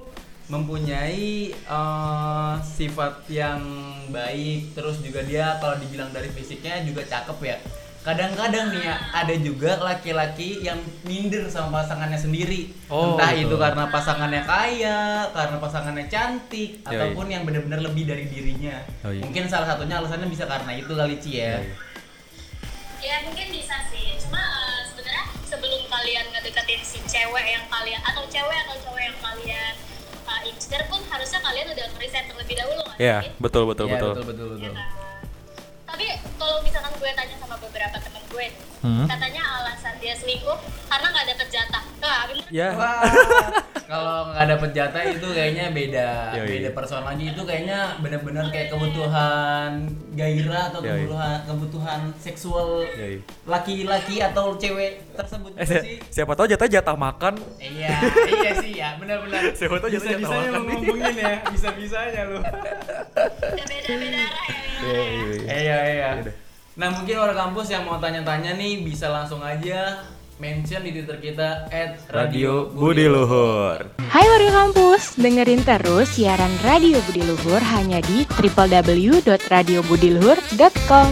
mempunyai 0.52 1.56
eh, 1.56 2.56
sifat 2.60 3.24
yang 3.32 3.64
baik, 4.12 4.76
terus 4.76 5.00
juga 5.00 5.24
dia 5.24 5.56
kalau 5.64 5.80
dibilang 5.80 6.12
dari 6.12 6.28
fisiknya 6.36 6.84
juga 6.84 7.08
cakep 7.08 7.40
ya. 7.48 7.58
Kadang-kadang 8.04 8.76
nih 8.76 8.84
ya, 8.84 8.96
ada 9.16 9.32
juga 9.40 9.80
laki-laki 9.80 10.60
yang 10.60 10.76
minder 11.08 11.48
sama 11.48 11.80
pasangannya 11.80 12.20
sendiri. 12.20 12.76
Oh, 12.92 13.16
Entah 13.16 13.32
betul. 13.32 13.48
itu 13.48 13.56
karena 13.56 13.84
pasangannya 13.88 14.42
kaya, 14.44 15.00
karena 15.32 15.58
pasangannya 15.58 16.06
cantik, 16.12 16.84
Yoi. 16.84 16.92
ataupun 16.92 17.32
yang 17.32 17.48
benar-benar 17.48 17.80
lebih 17.80 18.04
dari 18.04 18.28
dirinya. 18.28 18.84
Yoi. 19.08 19.24
Mungkin 19.24 19.48
salah 19.48 19.72
satunya 19.72 20.04
alasannya 20.04 20.28
bisa 20.28 20.44
karena 20.44 20.72
itu 20.76 20.92
kali 20.92 21.16
Ci 21.16 21.32
ya. 21.40 21.64
Ya 23.00 23.16
mungkin 23.24 23.48
bisa 23.56 23.76
sih. 23.88 24.20
Cuma 24.20 24.40
eh, 24.40 24.84
sebenarnya 24.92 25.24
sebelum 25.48 25.82
kalian 25.88 26.26
ngedeketin 26.36 26.84
si 26.84 27.00
cewek 27.08 27.46
yang 27.48 27.64
kalian 27.72 28.04
atau 28.04 28.28
cewek 28.28 28.58
atau 28.68 28.76
cowok 28.84 29.00
yang 29.00 29.18
kalian 29.20 29.74
uh, 30.24 30.42
incer 30.44 30.82
pun 30.88 31.00
harusnya 31.08 31.40
kalian 31.40 31.68
udah 31.72 31.86
ngeriset 31.96 32.24
terlebih 32.28 32.56
dahulu 32.60 32.82
nggak 32.84 32.98
Iya, 33.00 33.18
betul 33.40 33.64
betul 33.64 33.86
Iya, 33.88 33.94
betul. 33.96 34.12
betul 34.12 34.26
betul 34.28 34.48
Ya 34.60 34.72
betul. 34.72 34.76
kan? 34.76 34.88
Tapi 35.94 36.10
kalau 36.36 36.58
misalkan 36.60 36.90
gue 36.92 37.12
tanya 37.14 37.36
sama 37.38 37.54
beberapa 37.56 37.94
temen 37.96 38.24
gue, 38.26 38.46
nih, 38.50 38.54
Hmm. 38.82 39.06
katanya 39.06 39.42
alasan 39.56 39.94
dia 39.96 40.12
selingkuh 40.12 40.58
karena 40.90 41.08
nggak 41.08 41.26
dapet 41.30 41.48
jatah. 41.50 41.84
Nah, 42.02 42.26
Ya. 42.50 42.74
Wah, 42.74 43.02
kalau 43.86 44.18
nggak 44.28 44.48
dapet 44.48 44.70
jatah 44.74 45.04
itu 45.04 45.28
kayaknya 45.28 45.70
beda 45.70 46.08
Yoi. 46.36 46.50
beda 46.50 46.70
person 46.72 47.02
lagi 47.02 47.26
itu 47.28 47.42
kayaknya 47.44 47.80
bener-bener 48.00 48.46
kayak 48.48 48.70
kebutuhan 48.70 49.86
gairah 50.12 50.64
atau 50.68 50.80
Yoi. 50.82 51.06
kebutuhan 51.06 51.38
kebutuhan 51.44 52.00
seksual 52.18 52.82
laki-laki 53.44 54.18
atau 54.20 54.54
cewek 54.56 54.92
tersebut 55.14 55.52
Eh, 55.56 55.64
si- 55.64 55.78
sih 55.80 55.98
siapa 56.12 56.34
tahu 56.34 56.46
jatah 56.48 56.66
jatah 56.68 56.94
makan. 56.96 57.38
iya 57.60 58.02
iya 58.34 58.52
sih 58.56 58.74
ya 58.74 58.98
benar-benar 58.98 59.54
Siapa 59.54 59.78
tahu 59.78 59.90
jatah 59.92 60.10
jatah 60.10 60.18
bisa-bisanya 60.20 60.50
makan 60.50 60.62
nih. 60.64 60.74
ngomongin 60.76 61.16
ya 61.16 61.34
bisa-bisanya 61.48 62.22
lu 62.26 62.40
beda-beda 62.42 64.20
arah 64.20 64.46
ya 64.48 64.63
iya 65.48 65.80
iya 65.94 66.10
nah 66.74 66.90
mungkin 66.90 67.22
orang 67.22 67.38
kampus 67.38 67.70
yang 67.70 67.86
mau 67.86 68.02
tanya-tanya 68.02 68.58
nih 68.58 68.82
bisa 68.82 69.06
langsung 69.08 69.46
aja 69.46 70.10
mention 70.42 70.82
di 70.82 70.90
twitter 70.92 71.22
kita 71.22 71.70
at 71.70 72.02
Radio 72.10 72.66
Budi 72.74 73.06
Luhur. 73.06 73.86
Hai 74.10 74.26
warga 74.26 74.66
kampus, 74.66 75.14
dengerin 75.16 75.62
terus 75.62 76.18
siaran 76.18 76.50
Radio 76.66 76.98
Budi 77.06 77.22
Luhur 77.22 77.62
hanya 77.62 78.02
di 78.02 78.26
www.radiobudiluhur.com. 78.26 81.10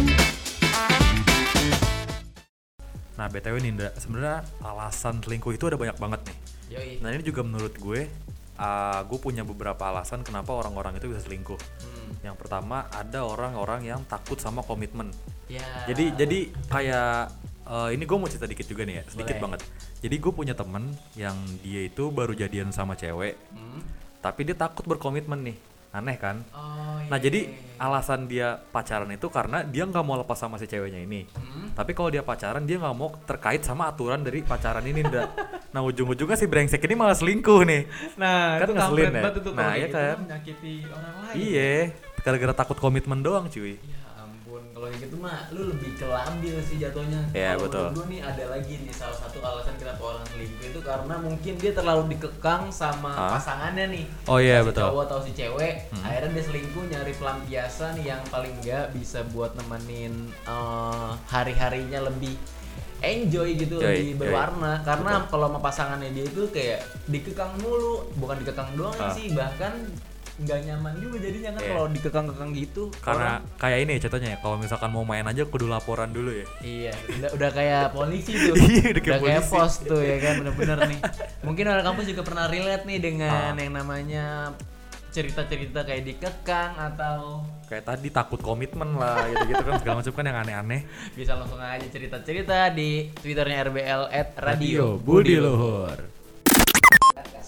Nah, 3.21 3.29
BTW 3.29 3.61
Ninda, 3.61 3.93
sebenarnya 4.01 4.41
alasan 4.65 5.21
selingkuh 5.21 5.53
itu 5.53 5.69
ada 5.69 5.77
banyak 5.77 5.93
banget 6.01 6.25
nih. 6.25 6.37
Yoi. 6.73 7.05
Nah, 7.05 7.13
ini 7.13 7.21
juga 7.21 7.45
menurut 7.45 7.77
gue 7.77 8.09
uh, 8.57 9.01
gue 9.05 9.19
punya 9.21 9.45
beberapa 9.45 9.93
alasan 9.93 10.25
kenapa 10.25 10.57
orang-orang 10.57 10.97
itu 10.97 11.13
bisa 11.13 11.21
selingkuh. 11.21 11.61
Hmm. 11.61 12.00
Yang 12.19 12.35
pertama, 12.37 12.91
ada 12.91 13.23
orang-orang 13.23 13.87
yang 13.87 14.01
takut 14.05 14.37
sama 14.37 14.61
komitmen. 14.61 15.09
Ya. 15.47 15.63
Jadi 15.87 16.15
jadi 16.15 16.39
kayak 16.67 17.31
eh, 17.61 17.89
ini 17.95 18.03
gue 18.03 18.17
mau 18.17 18.27
cerita 18.27 18.47
dikit 18.47 18.67
juga 18.67 18.83
nih 18.83 18.99
ya, 18.99 19.03
sedikit 19.07 19.35
Boleh. 19.39 19.43
banget. 19.47 19.61
Jadi 20.01 20.15
gue 20.17 20.31
punya 20.31 20.53
temen 20.53 20.91
yang 21.15 21.37
dia 21.63 21.81
itu 21.85 22.09
baru 22.09 22.33
jadian 22.33 22.71
sama 22.71 22.95
cewek, 22.95 23.35
Hmm. 23.53 23.79
tapi 24.19 24.43
dia 24.43 24.55
takut 24.55 24.83
berkomitmen 24.83 25.39
nih. 25.45 25.57
Aneh 25.91 26.15
kan? 26.15 26.39
Oh, 26.51 27.03
Nah 27.03 27.19
iya. 27.19 27.23
jadi 27.27 27.39
alasan 27.75 28.23
dia 28.23 28.55
pacaran 28.71 29.11
itu 29.11 29.27
karena 29.27 29.59
dia 29.61 29.83
nggak 29.83 29.99
mau 29.99 30.15
lepas 30.15 30.39
sama 30.39 30.55
si 30.55 30.63
ceweknya 30.63 30.99
ini. 30.99 31.27
Hmm. 31.27 31.75
Tapi 31.75 31.91
kalau 31.91 32.07
dia 32.07 32.23
pacaran 32.23 32.63
dia 32.63 32.79
nggak 32.79 32.95
mau 32.95 33.11
terkait 33.21 33.59
sama 33.59 33.91
aturan 33.91 34.23
dari 34.23 34.39
pacaran 34.41 34.81
ini 34.81 35.03
ndak. 35.03 35.27
Nah 35.71 35.79
ujung-ujungnya 35.81 36.35
si 36.35 36.47
brengsek 36.47 36.83
ini 36.83 36.95
malah 36.95 37.15
selingkuh 37.15 37.63
nih. 37.63 37.87
Nah, 38.15 38.59
Kan 38.59 38.65
itu 38.65 38.73
ngeselin 38.75 39.07
ya? 39.07 39.21
itu 39.31 39.49
Nah, 39.51 39.71
iya 39.71 39.79
gitu 39.81 39.95
kan? 39.95 40.17
menyakiti 40.19 40.73
orang 40.85 41.13
lain. 41.15 41.35
Iya, 41.39 41.71
gara-gara 42.21 42.53
takut 42.53 42.77
komitmen 42.77 43.19
doang 43.19 43.47
cuy. 43.47 43.79
Ya 43.79 43.79
kalau 44.81 44.89
kayak 44.89 45.05
gitu 45.05 45.17
mah 45.21 45.45
lu 45.53 45.61
lebih 45.69 45.93
ke 45.93 46.09
labil 46.09 46.57
sih 46.65 46.81
jatuhnya. 46.81 47.21
Iya, 47.37 47.53
Kalau 47.53 47.61
betul. 47.69 47.85
menurut 47.93 48.07
nih 48.09 48.21
ada 48.25 48.43
lagi 48.49 48.73
nih 48.81 48.93
salah 48.97 49.13
satu 49.13 49.37
alasan 49.37 49.77
kenapa 49.77 50.01
orang 50.01 50.25
selingkuh 50.25 50.65
itu 50.65 50.79
karena 50.81 51.15
mungkin 51.21 51.53
dia 51.55 51.71
terlalu 51.71 52.03
dikekang 52.09 52.63
sama 52.73 53.13
Hah? 53.13 53.37
pasangannya 53.37 53.85
nih. 53.93 54.05
Oh 54.25 54.41
iya, 54.41 54.65
Si 54.65 54.73
betul. 54.73 54.89
cowok 54.89 55.03
atau 55.05 55.19
si 55.21 55.31
cewek, 55.37 55.73
Hmm. 55.93 56.01
akhirnya 56.01 56.29
dia 56.33 56.43
selingkuh 56.49 56.83
nyari 56.89 57.13
pelampiasan 57.13 57.93
yang 58.01 58.21
paling 58.33 58.53
enggak 58.57 58.89
bisa 58.89 59.21
buat 59.29 59.53
nemenin 59.53 60.13
eh, 60.49 61.09
hari-harinya 61.29 62.09
lebih 62.09 62.33
enjoy 63.01 63.53
gitu 63.53 63.77
Yoi, 63.77 63.85
lebih 63.85 64.13
berwarna 64.17 64.81
karena 64.81 65.25
kalau 65.25 65.49
sama 65.49 65.57
pasangannya 65.59 66.09
dia 66.09 66.25
itu 66.25 66.45
kayak 66.49 66.81
dikekang 67.05 67.53
mulu 67.57 68.05
bukan 68.17 68.41
dikekang 68.41 68.73
doang 68.73 68.93
Ah. 68.97 69.09
sih 69.09 69.29
bahkan 69.33 69.73
nggak 70.41 70.59
nyaman 70.63 70.93
juga 70.97 71.17
jadinya 71.19 71.49
kan 71.51 71.61
Iya. 71.61 71.69
kalau 71.69 71.85
dikekang-kekang 71.87 72.51
gitu 72.51 72.83
Karena 72.97 73.25
orang- 73.37 73.43
kayak 73.55 73.77
ini 73.79 73.91
ya 73.91 73.99
contohnya 74.01 74.29
ya, 74.29 74.37
kalau 74.37 74.55
misalkan 74.57 74.89
mau 74.89 75.03
main 75.03 75.23
aja 75.23 75.43
kudu 75.43 75.65
laporan 75.65 76.09
dulu 76.09 76.31
ya. 76.31 76.45
Iya, 76.59 76.93
udah, 77.11 77.29
udah 77.31 77.49
kayak 77.51 77.83
polisi 77.91 78.33
tuh. 78.33 78.55
Iya, 78.63 78.85
udah 78.91 79.03
kayak 79.03 79.21
polisi. 79.21 79.51
pos 79.51 79.73
tuh 79.81 80.01
ya 80.01 80.17
kan, 80.17 80.33
bener-bener 80.39 80.77
nih. 80.87 80.99
Mungkin 81.41 81.65
orang 81.67 81.85
kampus 81.85 82.05
juga 82.07 82.21
pernah 82.23 82.45
relate 82.45 82.83
nih 82.83 82.99
dengan 82.99 83.51
Ah. 83.51 83.55
yang 83.55 83.71
namanya 83.71 84.25
cerita-cerita 85.07 85.83
kayak 85.83 86.03
dikekang 86.05 86.71
atau 86.73 87.43
Kayak 87.67 87.83
tadi 87.85 88.07
takut 88.09 88.39
komitmen 88.39 88.93
lah 88.93 89.23
gitu-gitu 89.25 89.59
kan 89.61 89.75
segala 89.77 89.95
macam 89.97 90.11
kan 90.13 90.25
yang 90.25 90.39
aneh-aneh. 90.39 90.81
bisa 91.11 91.35
langsung 91.35 91.55
aja 91.57 91.83
cerita-cerita 91.85 92.67
di 92.69 92.89
twitternya 93.13 93.57
RBL 93.65 94.01
at 94.07 94.35
Radio 94.37 94.95
Budi 94.97 95.35
Luhur. 95.35 95.95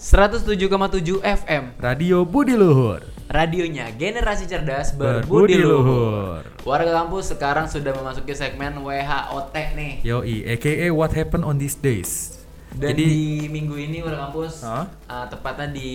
107,7 0.04 1.24
FM 1.24 1.80
Radio 1.80 2.28
Budi 2.28 2.52
Luhur. 2.52 3.00
Radionya 3.24 3.88
generasi 3.88 4.44
cerdas 4.44 4.92
Berbudi 4.92 5.56
luhur. 5.56 6.44
Warga 6.60 6.92
kampus 6.92 7.32
sekarang 7.32 7.64
sudah 7.72 7.96
memasuki 7.96 8.36
segmen 8.36 8.84
WHOT 8.84 9.56
nih. 9.56 10.04
Yoi, 10.04 10.44
aka 10.44 10.92
What 10.92 11.16
Happened 11.16 11.48
on 11.48 11.56
These 11.56 11.80
Days. 11.80 12.36
Dan 12.76 12.92
Jadi 12.92 13.04
di 13.08 13.24
minggu 13.48 13.80
ini 13.80 14.04
warga 14.04 14.28
kampus 14.28 14.60
Hah? 14.60 14.92
uh, 15.08 15.24
tepatnya 15.32 15.72
di 15.72 15.90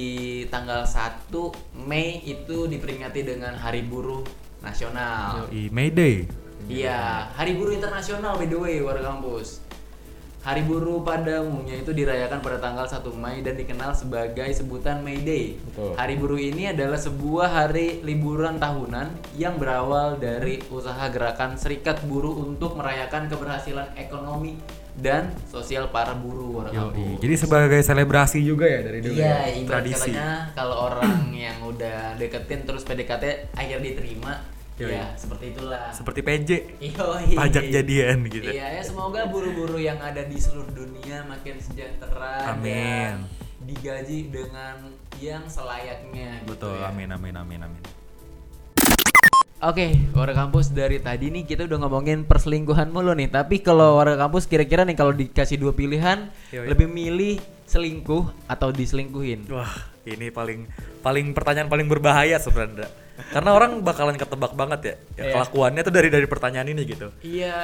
tanggal 0.50 0.90
1 0.90 1.30
Mei 1.86 2.26
itu 2.26 2.66
diperingati 2.66 3.22
dengan 3.22 3.54
Hari 3.62 3.86
Buruh 3.86 4.26
Nasional. 4.66 5.46
Yoi, 5.54 5.70
Mayday. 5.70 6.26
Iya, 6.66 7.30
Hari 7.38 7.54
Buruh 7.62 7.78
Internasional 7.78 8.42
by 8.42 8.50
the 8.50 8.58
way 8.58 8.82
warga 8.82 9.06
kampus. 9.06 9.69
Hari 10.40 10.64
Buruh 10.64 11.04
pada 11.04 11.44
umumnya 11.44 11.76
itu 11.76 11.92
dirayakan 11.92 12.40
pada 12.40 12.64
tanggal 12.64 12.88
1 12.88 13.04
Mei 13.12 13.44
dan 13.44 13.60
dikenal 13.60 13.92
sebagai 13.92 14.48
sebutan 14.56 15.04
May 15.04 15.20
Day. 15.20 15.60
Betul. 15.60 16.00
Hari 16.00 16.16
Buruh 16.16 16.40
ini 16.40 16.72
adalah 16.72 16.96
sebuah 16.96 17.48
hari 17.52 18.00
liburan 18.08 18.56
tahunan 18.56 19.36
yang 19.36 19.60
berawal 19.60 20.16
dari 20.16 20.64
usaha 20.72 21.12
gerakan 21.12 21.60
Serikat 21.60 22.00
Buruh 22.08 22.40
untuk 22.40 22.80
merayakan 22.80 23.28
keberhasilan 23.28 23.92
ekonomi 24.00 24.56
dan 24.96 25.32
sosial 25.48 25.92
para 25.92 26.12
buruh 26.12 26.68
kampus. 26.72 27.20
Jadi 27.24 27.36
sebagai 27.40 27.80
selebrasi 27.80 28.40
juga 28.44 28.68
ya 28.68 28.80
dari 28.84 29.00
dulu 29.00 29.16
Iya, 29.16 29.36
ya. 29.48 29.64
Tradisi. 29.64 30.12
katanya 30.12 30.52
kalau 30.56 30.76
orang 30.92 31.32
yang 31.32 31.56
udah 31.64 32.16
deketin 32.16 32.68
terus 32.68 32.84
PDKT 32.84 33.56
akhirnya 33.56 33.96
diterima, 33.96 34.40
Yoi. 34.80 34.96
ya 34.96 35.12
seperti 35.20 35.46
itulah. 35.52 35.92
Seperti 35.92 36.20
PJ. 36.24 36.50
Yoi. 36.80 37.36
Pajak 37.36 37.66
jadian 37.68 38.18
gitu. 38.32 38.48
Iya, 38.48 38.80
ya 38.80 38.82
semoga 38.82 39.28
buru-buru 39.28 39.76
yang 39.76 40.00
ada 40.00 40.24
di 40.24 40.40
seluruh 40.40 40.72
dunia 40.72 41.28
makin 41.28 41.60
sejahtera 41.60 42.56
Amin. 42.56 42.72
dan 42.72 43.16
digaji 43.68 44.32
dengan 44.32 44.96
yang 45.20 45.44
selayaknya. 45.52 46.48
gitu 46.48 46.56
Betul, 46.56 46.80
ya. 46.80 46.90
amin 46.96 47.12
amin 47.12 47.36
amin 47.36 47.60
amin. 47.68 47.84
Oke, 49.60 49.92
warga 50.16 50.48
kampus 50.48 50.72
dari 50.72 51.04
tadi 51.04 51.28
nih 51.28 51.44
kita 51.44 51.68
udah 51.68 51.84
ngomongin 51.84 52.24
perselingkuhan 52.24 52.96
mulu 52.96 53.12
nih. 53.12 53.28
Tapi 53.28 53.60
kalau 53.60 54.00
warga 54.00 54.16
kampus 54.16 54.48
kira-kira 54.48 54.88
nih 54.88 54.96
kalau 54.96 55.12
dikasih 55.12 55.60
dua 55.60 55.76
pilihan, 55.76 56.32
Yoi. 56.56 56.72
lebih 56.72 56.88
milih 56.88 57.44
selingkuh 57.68 58.32
atau 58.48 58.72
diselingkuhin? 58.72 59.52
Wah, 59.52 59.92
ini 60.08 60.32
paling 60.32 60.64
paling 61.04 61.36
pertanyaan 61.36 61.68
paling 61.68 61.92
berbahaya 61.92 62.40
sebenarnya. 62.40 62.88
Karena 63.30 63.52
orang 63.52 63.80
bakalan 63.80 64.16
ketebak 64.16 64.54
banget 64.54 64.80
ya. 64.82 64.96
ya 65.16 65.24
Iya. 65.24 65.34
kelakuannya 65.36 65.82
tuh 65.82 65.92
dari 65.92 66.10
dari 66.10 66.26
pertanyaan 66.26 66.68
ini 66.68 66.82
gitu. 66.84 67.08
Iya 67.22 67.58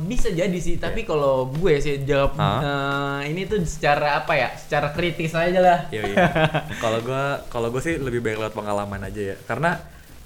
bisa 0.00 0.28
jadi 0.28 0.54
sih, 0.56 0.76
tapi 0.76 1.02
kalau 1.02 1.48
gue 1.48 1.76
sih 1.76 2.00
jawab 2.00 2.34
Hah? 2.34 2.58
eh, 3.20 3.30
ini 3.30 3.44
tuh 3.44 3.60
secara 3.62 4.16
apa 4.16 4.32
ya? 4.32 4.48
Secara 4.52 4.90
kritis 4.90 5.32
aja 5.32 5.58
lah. 5.58 5.78
Iya, 5.88 6.02
iya. 6.06 6.26
Kalau 6.82 6.98
gua 7.00 7.42
kalau 7.46 7.68
gue 7.68 7.80
sih 7.80 7.94
lebih 7.94 8.20
baik 8.20 8.38
lewat 8.38 8.54
pengalaman 8.54 9.02
aja 9.02 9.34
ya. 9.34 9.36
Karena 9.40 9.76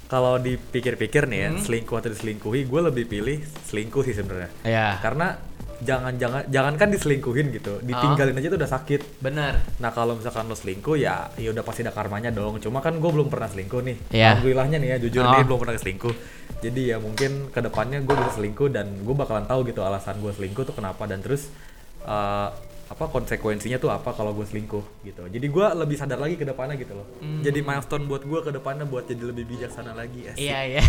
kalau 0.05 0.37
dipikir-pikir 0.37 1.25
nih 1.25 1.39
ya, 1.39 1.49
Hmm. 1.49 1.59
selingkuh 1.59 1.95
atau 1.95 2.09
diselingkuhi, 2.09 2.61
gue 2.63 2.81
lebih 2.83 3.05
pilih 3.05 3.37
selingkuh 3.65 4.01
sih 4.01 4.13
sebenarnya. 4.13 4.49
Ya, 4.61 5.01
Karena 5.01 5.33
jangan 5.85 6.17
jangan 6.17 6.43
jangan 6.49 6.73
kan 6.75 6.89
diselingkuhin 6.89 7.53
gitu, 7.53 7.77
ditinggalin 7.79 8.33
aja 8.33 8.47
tuh 8.49 8.57
udah 8.57 8.71
sakit. 8.71 9.01
benar. 9.21 9.61
Nah 9.77 9.89
kalau 9.89 10.17
misalkan 10.17 10.49
lo 10.49 10.57
selingkuh 10.57 10.97
ya 10.97 11.29
ya 11.37 11.53
udah 11.53 11.61
pasti 11.61 11.85
ada 11.85 11.93
karmanya 11.93 12.29
dong. 12.29 12.57
Cuma 12.57 12.81
kan 12.81 12.97
gue 12.97 13.07
belum 13.07 13.29
pernah 13.29 13.45
selingkuh 13.45 13.81
nih. 13.81 13.97
Iya. 14.09 14.35
Alhamdulillahnya 14.35 14.77
nih 14.81 14.89
ya 14.89 14.97
jujur 14.99 15.21
Oh. 15.21 15.31
nih 15.31 15.45
belum 15.45 15.59
pernah 15.61 15.77
selingkuh. 15.77 16.15
Jadi 16.59 16.81
ya 16.89 16.97
mungkin 16.97 17.31
ke 17.47 17.59
depannya 17.61 18.01
gue 18.01 18.15
bisa 18.15 18.31
selingkuh 18.33 18.67
dan 18.67 18.89
gue 18.99 19.15
bakalan 19.15 19.45
tahu 19.45 19.63
gitu 19.63 19.79
alasan 19.79 20.17
gue 20.17 20.33
selingkuh 20.33 20.65
tuh 20.65 20.73
kenapa 20.73 21.05
dan 21.05 21.21
terus 21.21 21.47
eh, 22.01 22.49
apa 22.85 23.09
konsekuensinya 23.09 23.81
tuh 23.81 23.89
apa 23.89 24.13
kalau 24.13 24.29
gue 24.31 24.45
selingkuh 24.45 25.01
gitu. 25.01 25.25
Jadi 25.25 25.47
gue 25.49 25.65
lebih 25.73 25.97
sadar 25.97 26.21
lagi 26.21 26.37
ke 26.37 26.45
depannya 26.45 26.77
gitu 26.77 26.93
loh. 26.93 27.07
Jadi 27.41 27.59
milestone 27.59 28.05
buat 28.05 28.21
gue 28.21 28.39
ke 28.41 28.51
depannya 28.53 28.85
buat 28.85 29.05
jadi 29.05 29.25
lebih 29.25 29.45
bijaksana 29.49 29.97
lagi. 29.97 30.29
Asik. 30.29 30.37
Iya 30.37 30.59
iya. 30.69 30.81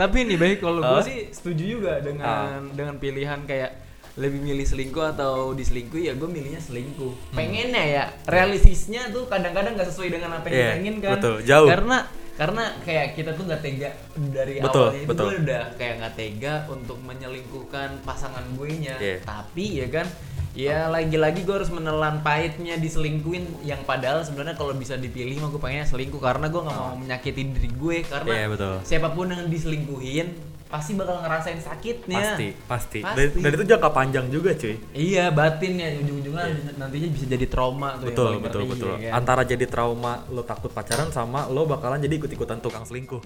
Tapi 0.00 0.26
nih 0.26 0.38
baik 0.38 0.58
kalau 0.60 0.82
gue 0.82 0.98
Hah? 0.98 1.06
sih 1.06 1.30
setuju 1.30 1.64
juga 1.78 1.92
dengan 2.02 2.70
dengan 2.74 2.98
pilihan 2.98 3.46
kayak 3.46 3.70
lebih 4.12 4.44
milih 4.44 4.66
selingkuh 4.68 5.16
atau 5.16 5.56
diselingkuhi 5.56 6.10
ya 6.10 6.14
gue 6.18 6.28
milihnya 6.28 6.60
selingkuh. 6.60 7.32
Pengennya 7.32 7.80
ya 7.80 8.04
realistisnya 8.28 9.08
tuh 9.08 9.24
kadang-kadang 9.24 9.72
nggak 9.72 9.88
sesuai 9.88 10.08
dengan 10.12 10.36
apa 10.36 10.46
yang 10.46 10.52
Iya, 10.52 10.66
kita 10.68 10.80
inginkan. 10.84 11.10
betul, 11.16 11.36
jauh. 11.46 11.68
Karena 11.70 11.98
karena 12.32 12.64
kayak 12.80 13.12
kita 13.12 13.36
tuh 13.36 13.44
nggak 13.44 13.60
tega 13.60 13.90
dari 14.32 14.56
Betul, 14.56 14.88
awalnya 14.88 15.00
itu 15.04 15.08
betul. 15.12 15.24
gue 15.28 15.36
udah 15.44 15.62
kayak 15.76 15.94
nggak 16.00 16.14
tega 16.16 16.54
untuk 16.66 16.96
menyelingkuhkan 16.98 17.88
pasangan 18.02 18.44
gue 18.56 18.70
nya. 18.80 18.96
Iya. 18.96 19.16
Tapi 19.20 19.64
ya 19.84 19.86
kan 19.88 20.06
ya 20.52 20.84
lagi-lagi 20.86 21.44
gue 21.44 21.54
harus 21.54 21.68
menelan 21.68 22.20
pahitnya 22.20 22.76
diselingkuhin 22.76 23.64
yang 23.64 23.80
padahal 23.84 24.20
sebenarnya 24.20 24.52
kalau 24.52 24.72
bisa 24.72 24.96
dipilih 24.96 25.40
mah 25.40 25.48
gue 25.48 25.56
pengennya 25.56 25.88
selingkuh 25.88 26.20
karena 26.20 26.48
gue 26.48 26.60
nggak 26.60 26.76
mau 26.76 26.92
menyakiti 26.92 27.42
diri 27.52 27.70
gue 27.72 27.96
karena 28.04 28.32
Iya, 28.32 28.46
betul. 28.48 28.74
siapa 28.84 29.08
pun 29.12 29.32
yang 29.32 29.48
diselingkuhin 29.48 30.28
pasti 30.72 30.96
bakal 30.96 31.20
ngerasain 31.20 31.60
sakitnya. 31.60 32.16
Pasti, 32.32 32.48
pasti. 32.64 32.98
Pasti. 33.04 33.20
Dan, 33.36 33.44
dan 33.44 33.50
itu 33.60 33.64
jangka 33.68 33.90
panjang 33.92 34.26
juga, 34.32 34.56
cuy. 34.56 34.80
Iya, 34.96 35.28
batin 35.28 35.76
ya 35.76 35.88
ujung-ujungnya 36.00 36.44
nantinya 36.80 37.08
bisa 37.12 37.26
jadi 37.28 37.46
trauma 37.46 38.00
tuh 38.00 38.08
betul 38.08 38.32
betul 38.40 38.62
betul 38.64 38.92
ya 38.96 39.12
kan? 39.12 39.20
antara 39.20 39.42
jadi 39.44 39.68
trauma 39.68 40.24
lo 40.32 40.40
takut 40.42 40.72
pacaran 40.72 41.12
sama 41.12 41.44
lo 41.52 41.68
bakalan 41.68 42.00
jadi 42.00 42.14
ikut 42.16 42.30
ikutan 42.32 42.58
tukang 42.58 42.88
selingkuh 42.88 43.20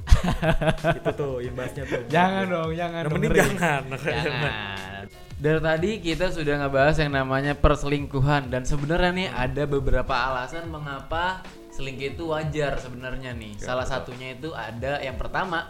itu 0.99 1.11
tuh 1.15 1.39
imbasnya 1.39 1.87
tuh 1.87 2.03
Jangan 2.11 2.45
dong, 2.51 2.71
jangan. 2.75 3.03
Penting 3.07 3.31
ngeri. 3.31 3.41
jangan 3.41 3.83
Jangan. 3.95 5.03
Dari 5.37 5.61
tadi 5.61 5.91
kita 6.01 6.27
sudah 6.33 6.55
ngebahas 6.65 6.97
yang 6.97 7.13
namanya 7.13 7.53
perselingkuhan 7.53 8.49
dan 8.49 8.65
sebenarnya 8.65 9.13
nih 9.13 9.29
ada 9.29 9.63
beberapa 9.69 10.15
alasan 10.17 10.67
mengapa 10.67 11.45
selingkuh 11.71 12.17
itu 12.17 12.23
wajar 12.33 12.81
sebenarnya 12.81 13.37
nih. 13.37 13.53
Ya, 13.61 13.71
Salah 13.71 13.85
betul. 13.85 14.17
satunya 14.17 14.29
itu 14.33 14.49
ada 14.57 14.97
yang 15.05 15.21
pertama 15.21 15.69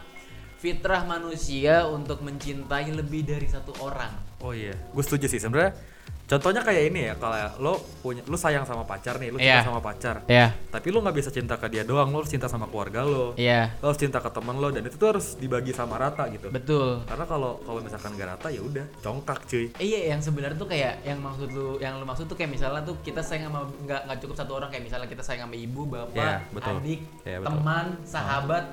fitrah 0.66 1.06
manusia 1.06 1.86
untuk 1.86 2.18
mencintai 2.20 2.90
lebih 2.90 3.22
dari 3.24 3.46
satu 3.46 3.70
orang. 3.78 4.10
oh 4.36 4.50
iya 4.50 4.74
gue 4.74 5.00
setuju 5.00 5.26
sih 5.26 5.38
sebenarnya 5.38 5.78
contohnya 6.24 6.58
kayak 6.60 6.90
ini 6.90 7.00
ya 7.04 7.14
kalau 7.14 7.38
lo 7.56 7.72
punya 8.02 8.18
lo 8.24 8.34
sayang 8.34 8.62
sama 8.62 8.82
pacar 8.82 9.14
nih 9.16 9.30
lo 9.30 9.38
Iya. 9.38 9.46
cinta 9.56 9.62
sama 9.64 9.78
pacar 9.80 10.16
Ya, 10.26 10.50
tapi 10.68 10.90
lo 10.90 10.98
nggak 10.98 11.14
bisa 11.14 11.30
cinta 11.30 11.54
ke 11.54 11.66
dia 11.66 11.82
doang 11.82 12.10
lo 12.10 12.18
harus 12.18 12.28
cinta 12.28 12.44
sama 12.44 12.66
keluarga 12.66 13.00
lo 13.00 13.38
iya, 13.38 13.70
lo 13.78 13.88
harus 13.88 13.96
cinta 13.96 14.18
ke 14.18 14.26
temen 14.28 14.58
lo 14.58 14.68
dan 14.68 14.82
itu 14.82 14.94
tuh 14.96 15.08
harus 15.08 15.38
dibagi 15.38 15.70
sama 15.70 15.94
rata 15.96 16.26
gitu 16.28 16.50
betul. 16.50 17.06
karena 17.06 17.24
kalau 17.24 17.62
kalau 17.62 17.78
misalkan 17.78 18.10
gak 18.12 18.28
rata 18.28 18.50
ya 18.50 18.58
udah 18.60 18.86
congkak 19.00 19.38
cuy 19.46 19.70
Iya, 19.78 20.10
yang 20.10 20.20
sebenarnya 20.20 20.58
tuh 20.58 20.66
kayak 20.68 20.94
yang 21.00 21.18
maksud 21.20 21.48
lu, 21.48 21.78
yang 21.78 21.94
lu 21.94 22.04
maksud 22.04 22.26
tuh 22.26 22.34
kayak 22.34 22.50
misalnya 22.52 22.82
tuh 22.82 22.98
kita 23.00 23.22
sayang 23.22 23.46
sama 23.46 23.62
nggak 23.80 24.00
nggak 24.04 24.18
cukup 24.20 24.34
satu 24.36 24.52
orang 24.52 24.68
kayak 24.68 24.84
misalnya 24.84 25.06
kita 25.06 25.22
sayang 25.22 25.46
sama 25.46 25.54
ibu, 25.56 25.86
bapak, 25.86 26.10
Iya, 26.12 26.34
betul. 26.50 26.74
adik, 26.76 27.00
Iya, 27.22 27.36
betul. 27.38 27.50
teman, 27.54 27.86
sahabat. 28.02 28.64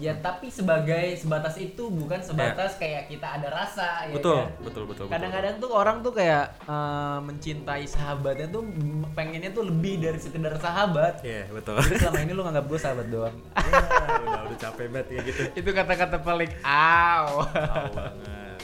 Ya 0.00 0.16
tapi 0.16 0.48
sebagai 0.48 1.14
sebatas 1.14 1.56
itu 1.56 1.84
bukan 1.86 2.16
sebatas 2.18 2.80
kayak 2.80 3.06
kita 3.06 3.28
ada 3.28 3.48
rasa 3.52 4.08
ya 4.08 4.12
Iya. 4.12 4.14
betul, 4.16 4.38
kan? 4.40 4.48
betul 4.64 4.82
betul 4.88 5.04
betul 5.04 5.06
Kadang-kadang 5.12 5.54
tuh 5.58 5.70
orang 5.70 5.96
tuh 6.00 6.12
kayak 6.12 6.44
eh, 6.64 7.18
mencintai 7.20 7.84
sahabatnya 7.84 8.46
tuh 8.48 8.62
pengennya 9.12 9.52
tuh 9.52 9.68
lebih 9.68 10.00
dari 10.00 10.16
sekedar 10.16 10.56
sahabat. 10.56 11.20
Iya 11.20 11.44
betul 11.50 11.76
Jadi 11.82 11.96
selama 12.00 12.18
ini 12.20 12.32
lu 12.32 12.42
nganggap 12.42 12.64
gue 12.66 12.78
sahabat 12.80 13.06
doang. 13.08 13.36
Ya, 13.72 14.18
udah 14.20 14.42
udah 14.46 14.58
capek 14.58 14.86
banget 14.88 15.06
kayak 15.08 15.22
gitu 15.28 15.42
itu 15.54 15.70
kata-kata 15.70 16.16
paling 16.20 16.52
aw. 16.62 17.26
Banget 17.92 18.60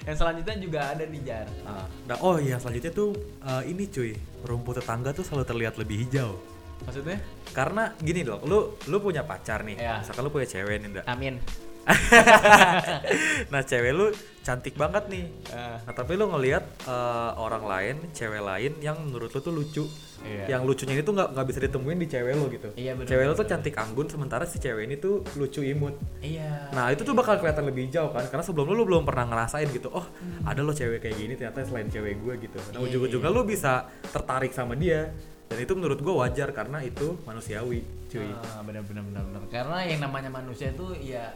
yang 0.00 0.16
selanjutnya 0.16 0.56
juga 0.56 0.80
ada 0.90 1.04
nih 1.04 1.22
Jar. 1.22 1.46
Ah, 1.62 1.84
nah, 2.08 2.16
oh 2.24 2.40
iya 2.40 2.56
selanjutnya 2.56 2.88
tuh 2.90 3.12
eh, 3.38 3.62
ini 3.68 3.84
cuy 3.86 4.16
rumput 4.42 4.80
tetangga 4.80 5.12
tuh 5.12 5.22
selalu 5.22 5.44
terlihat 5.44 5.74
lebih 5.76 6.08
hijau 6.08 6.40
Maksudnya? 6.82 7.18
karena 7.50 7.92
gini 7.98 8.22
loh 8.22 8.38
lu 8.42 8.58
lu 8.86 8.96
punya 8.98 9.22
pacar 9.22 9.62
nih 9.62 9.74
Iya. 9.74 10.00
misalkan 10.00 10.22
lu 10.22 10.30
punya 10.30 10.46
cewek 10.46 10.78
nih 10.78 10.88
Nda. 10.88 11.02
Amin. 11.04 11.34
nah 13.50 13.60
cewek 13.60 13.90
lu 13.90 14.06
cantik 14.40 14.74
banget 14.74 15.04
nih 15.08 15.24
Ah. 15.50 15.82
nah 15.82 15.92
tapi 15.92 16.14
lu 16.14 16.28
ngelihat 16.28 16.62
eh, 16.84 17.30
orang 17.36 17.64
lain 17.64 17.96
cewek 18.10 18.38
lain 18.38 18.72
yang 18.78 18.96
menurut 19.00 19.28
lu 19.28 19.40
tuh 19.40 19.50
lucu 19.50 19.84
Iya. 20.20 20.52
yang 20.52 20.62
lucunya 20.62 20.94
itu 20.94 21.08
nggak 21.08 21.32
nggak 21.32 21.46
bisa 21.48 21.58
ditemuin 21.60 21.96
di 21.96 22.06
cewek 22.06 22.32
lu 22.36 22.46
gitu 22.50 22.68
Iya, 22.76 22.92
bener, 22.92 23.08
cewek 23.08 23.24
lu 23.24 23.32
bener, 23.32 23.40
tuh 23.40 23.46
cantik 23.48 23.74
anggun 23.74 24.06
sementara 24.06 24.44
si 24.44 24.60
cewek 24.60 24.84
ini 24.84 24.94
tuh 24.94 25.24
lucu 25.34 25.64
imut 25.64 25.96
Iya. 26.20 26.68
Nah 26.70 26.92
itu 26.92 27.00
tuh 27.00 27.16
bakal 27.16 27.40
kelihatan 27.40 27.64
lebih 27.64 27.88
hijau 27.88 28.12
kan 28.12 28.28
Karena 28.28 28.44
sebelum 28.44 28.68
lu, 28.68 28.76
lu 28.76 28.84
belum 28.84 29.02
pernah 29.02 29.24
ngerasain 29.24 29.66
gitu 29.70 29.88
Oh 29.88 30.04
ada 30.44 30.60
lo 30.60 30.70
cewek 30.70 31.00
kayak 31.00 31.16
gini 31.16 31.32
ternyata 31.34 31.64
selain 31.64 31.88
cewek 31.88 32.20
gue 32.20 32.34
gitu 32.38 32.58
Nah 32.60 32.68
Hmm. 32.70 32.76
Iya, 32.76 33.00
ujung-ujungnya 33.00 33.30
lu 33.32 33.42
bisa 33.42 33.72
tertarik 34.06 34.52
sama 34.52 34.76
dia 34.76 35.08
Dan 35.50 35.58
itu 35.58 35.72
menurut 35.74 35.98
gue 35.98 36.14
wajar 36.14 36.48
karena 36.50 36.78
itu 36.80 37.18
manusiawi 37.20 37.82
cuy 38.06 38.30
Ah, 38.30 38.62
benar 38.62 38.86
benar 38.86 39.02
benar 39.02 39.22
benar. 39.24 39.40
Karena 39.50 39.78
yang 39.82 40.00
namanya 40.00 40.30
manusia 40.30 40.70
itu 40.70 40.94
ya 40.96 41.34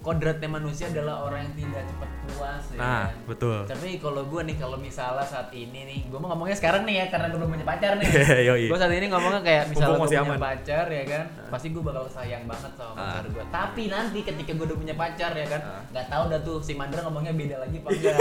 kodratnya 0.00 0.48
manusia 0.48 0.88
adalah 0.88 1.28
orang 1.28 1.44
yang 1.44 1.54
tidak 1.60 1.82
cepat 1.84 2.10
puas 2.24 2.64
ya. 2.72 2.78
Nah 2.78 3.04
kan? 3.04 3.26
betul 3.26 3.58
Tapi 3.66 4.00
kalau 4.00 4.22
gue 4.24 4.40
nih 4.46 4.56
kalau 4.56 4.78
misalnya 4.78 5.26
saat 5.26 5.50
ini 5.50 5.76
nih, 5.84 5.98
gue 6.06 6.16
mau 6.16 6.30
ngomongnya 6.30 6.56
sekarang 6.56 6.86
nih 6.86 6.94
ya 6.96 7.06
karena 7.10 7.26
gue 7.28 7.36
belum 7.36 7.52
punya 7.52 7.66
pacar 7.66 7.92
nih. 7.98 8.06
Yoi. 8.48 8.64
gue 8.70 8.78
saat 8.78 8.94
ini 8.94 9.06
ngomongnya 9.10 9.42
kayak 9.42 9.64
misalnya 9.68 9.92
gue 9.92 10.08
punya 10.08 10.22
aman. 10.24 10.38
pacar 10.40 10.84
ya 10.88 11.04
kan, 11.04 11.24
pasti 11.50 11.66
gue 11.68 11.82
bakal 11.82 12.04
sayang 12.08 12.44
banget 12.46 12.72
sama 12.72 12.92
pacar 12.96 13.24
gue. 13.28 13.44
Tapi 13.44 13.82
nanti 13.90 14.18
ketika 14.22 14.50
gue 14.54 14.66
udah 14.70 14.78
punya 14.78 14.94
pacar 14.94 15.32
ya 15.34 15.46
kan, 15.50 15.60
Ah. 15.60 15.82
nggak 15.90 16.06
tahu 16.08 16.22
dah 16.30 16.40
tuh 16.40 16.56
si 16.62 16.72
Mandra 16.72 17.02
ngomongnya 17.02 17.34
beda 17.34 17.56
lagi 17.60 17.76
apa 17.76 17.88
enggak. 17.92 18.16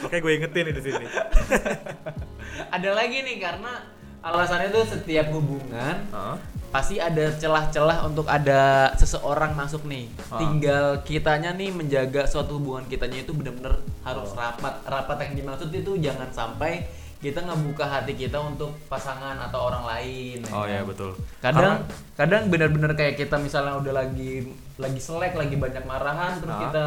Makanya 0.00 0.22
gue 0.24 0.32
ingetin 0.34 0.64
di 0.66 0.82
sini 0.82 1.06
ada 2.70 2.90
lagi 2.94 3.26
nih 3.26 3.36
karena 3.42 3.72
alasannya 4.20 4.68
tuh 4.70 4.84
setiap 4.86 5.32
hubungan 5.32 5.96
Hah? 6.12 6.36
pasti 6.70 7.02
ada 7.02 7.34
celah-celah 7.34 8.06
untuk 8.06 8.30
ada 8.30 8.94
seseorang 8.94 9.58
masuk 9.58 9.82
nih. 9.90 10.06
Ah. 10.30 10.38
Tinggal 10.38 10.86
kitanya 11.02 11.50
nih 11.50 11.74
menjaga 11.74 12.30
suatu 12.30 12.62
hubungan 12.62 12.86
kitanya 12.86 13.26
itu 13.26 13.34
benar-benar 13.34 13.82
harus 14.06 14.30
rapat. 14.38 14.78
Rapat 14.86 15.16
yang 15.26 15.34
dimaksud 15.42 15.74
itu 15.74 15.98
jangan 15.98 16.30
sampai 16.30 16.86
kita 17.20 17.36
ngebuka 17.38 17.84
hati 17.84 18.16
kita 18.16 18.40
untuk 18.40 18.72
pasangan 18.86 19.36
atau 19.38 19.68
orang 19.68 19.84
lain. 19.86 20.40
ya 20.40 20.48
Oh 20.50 20.64
kan? 20.64 20.70
iya 20.70 20.80
betul 20.82 21.12
Kadang 21.38 21.84
kadang 22.16 22.42
benar-benar 22.48 22.92
kayak 22.92 23.14
kita 23.14 23.36
misalnya 23.36 23.76
udah 23.76 23.92
lagi 23.94 24.48
lagi 24.74 24.96
selek, 24.98 25.36
lagi 25.36 25.52
banyak 25.54 25.84
marahan, 25.84 26.40
terus 26.40 26.48
Ah. 26.50 26.60
kita 26.62 26.86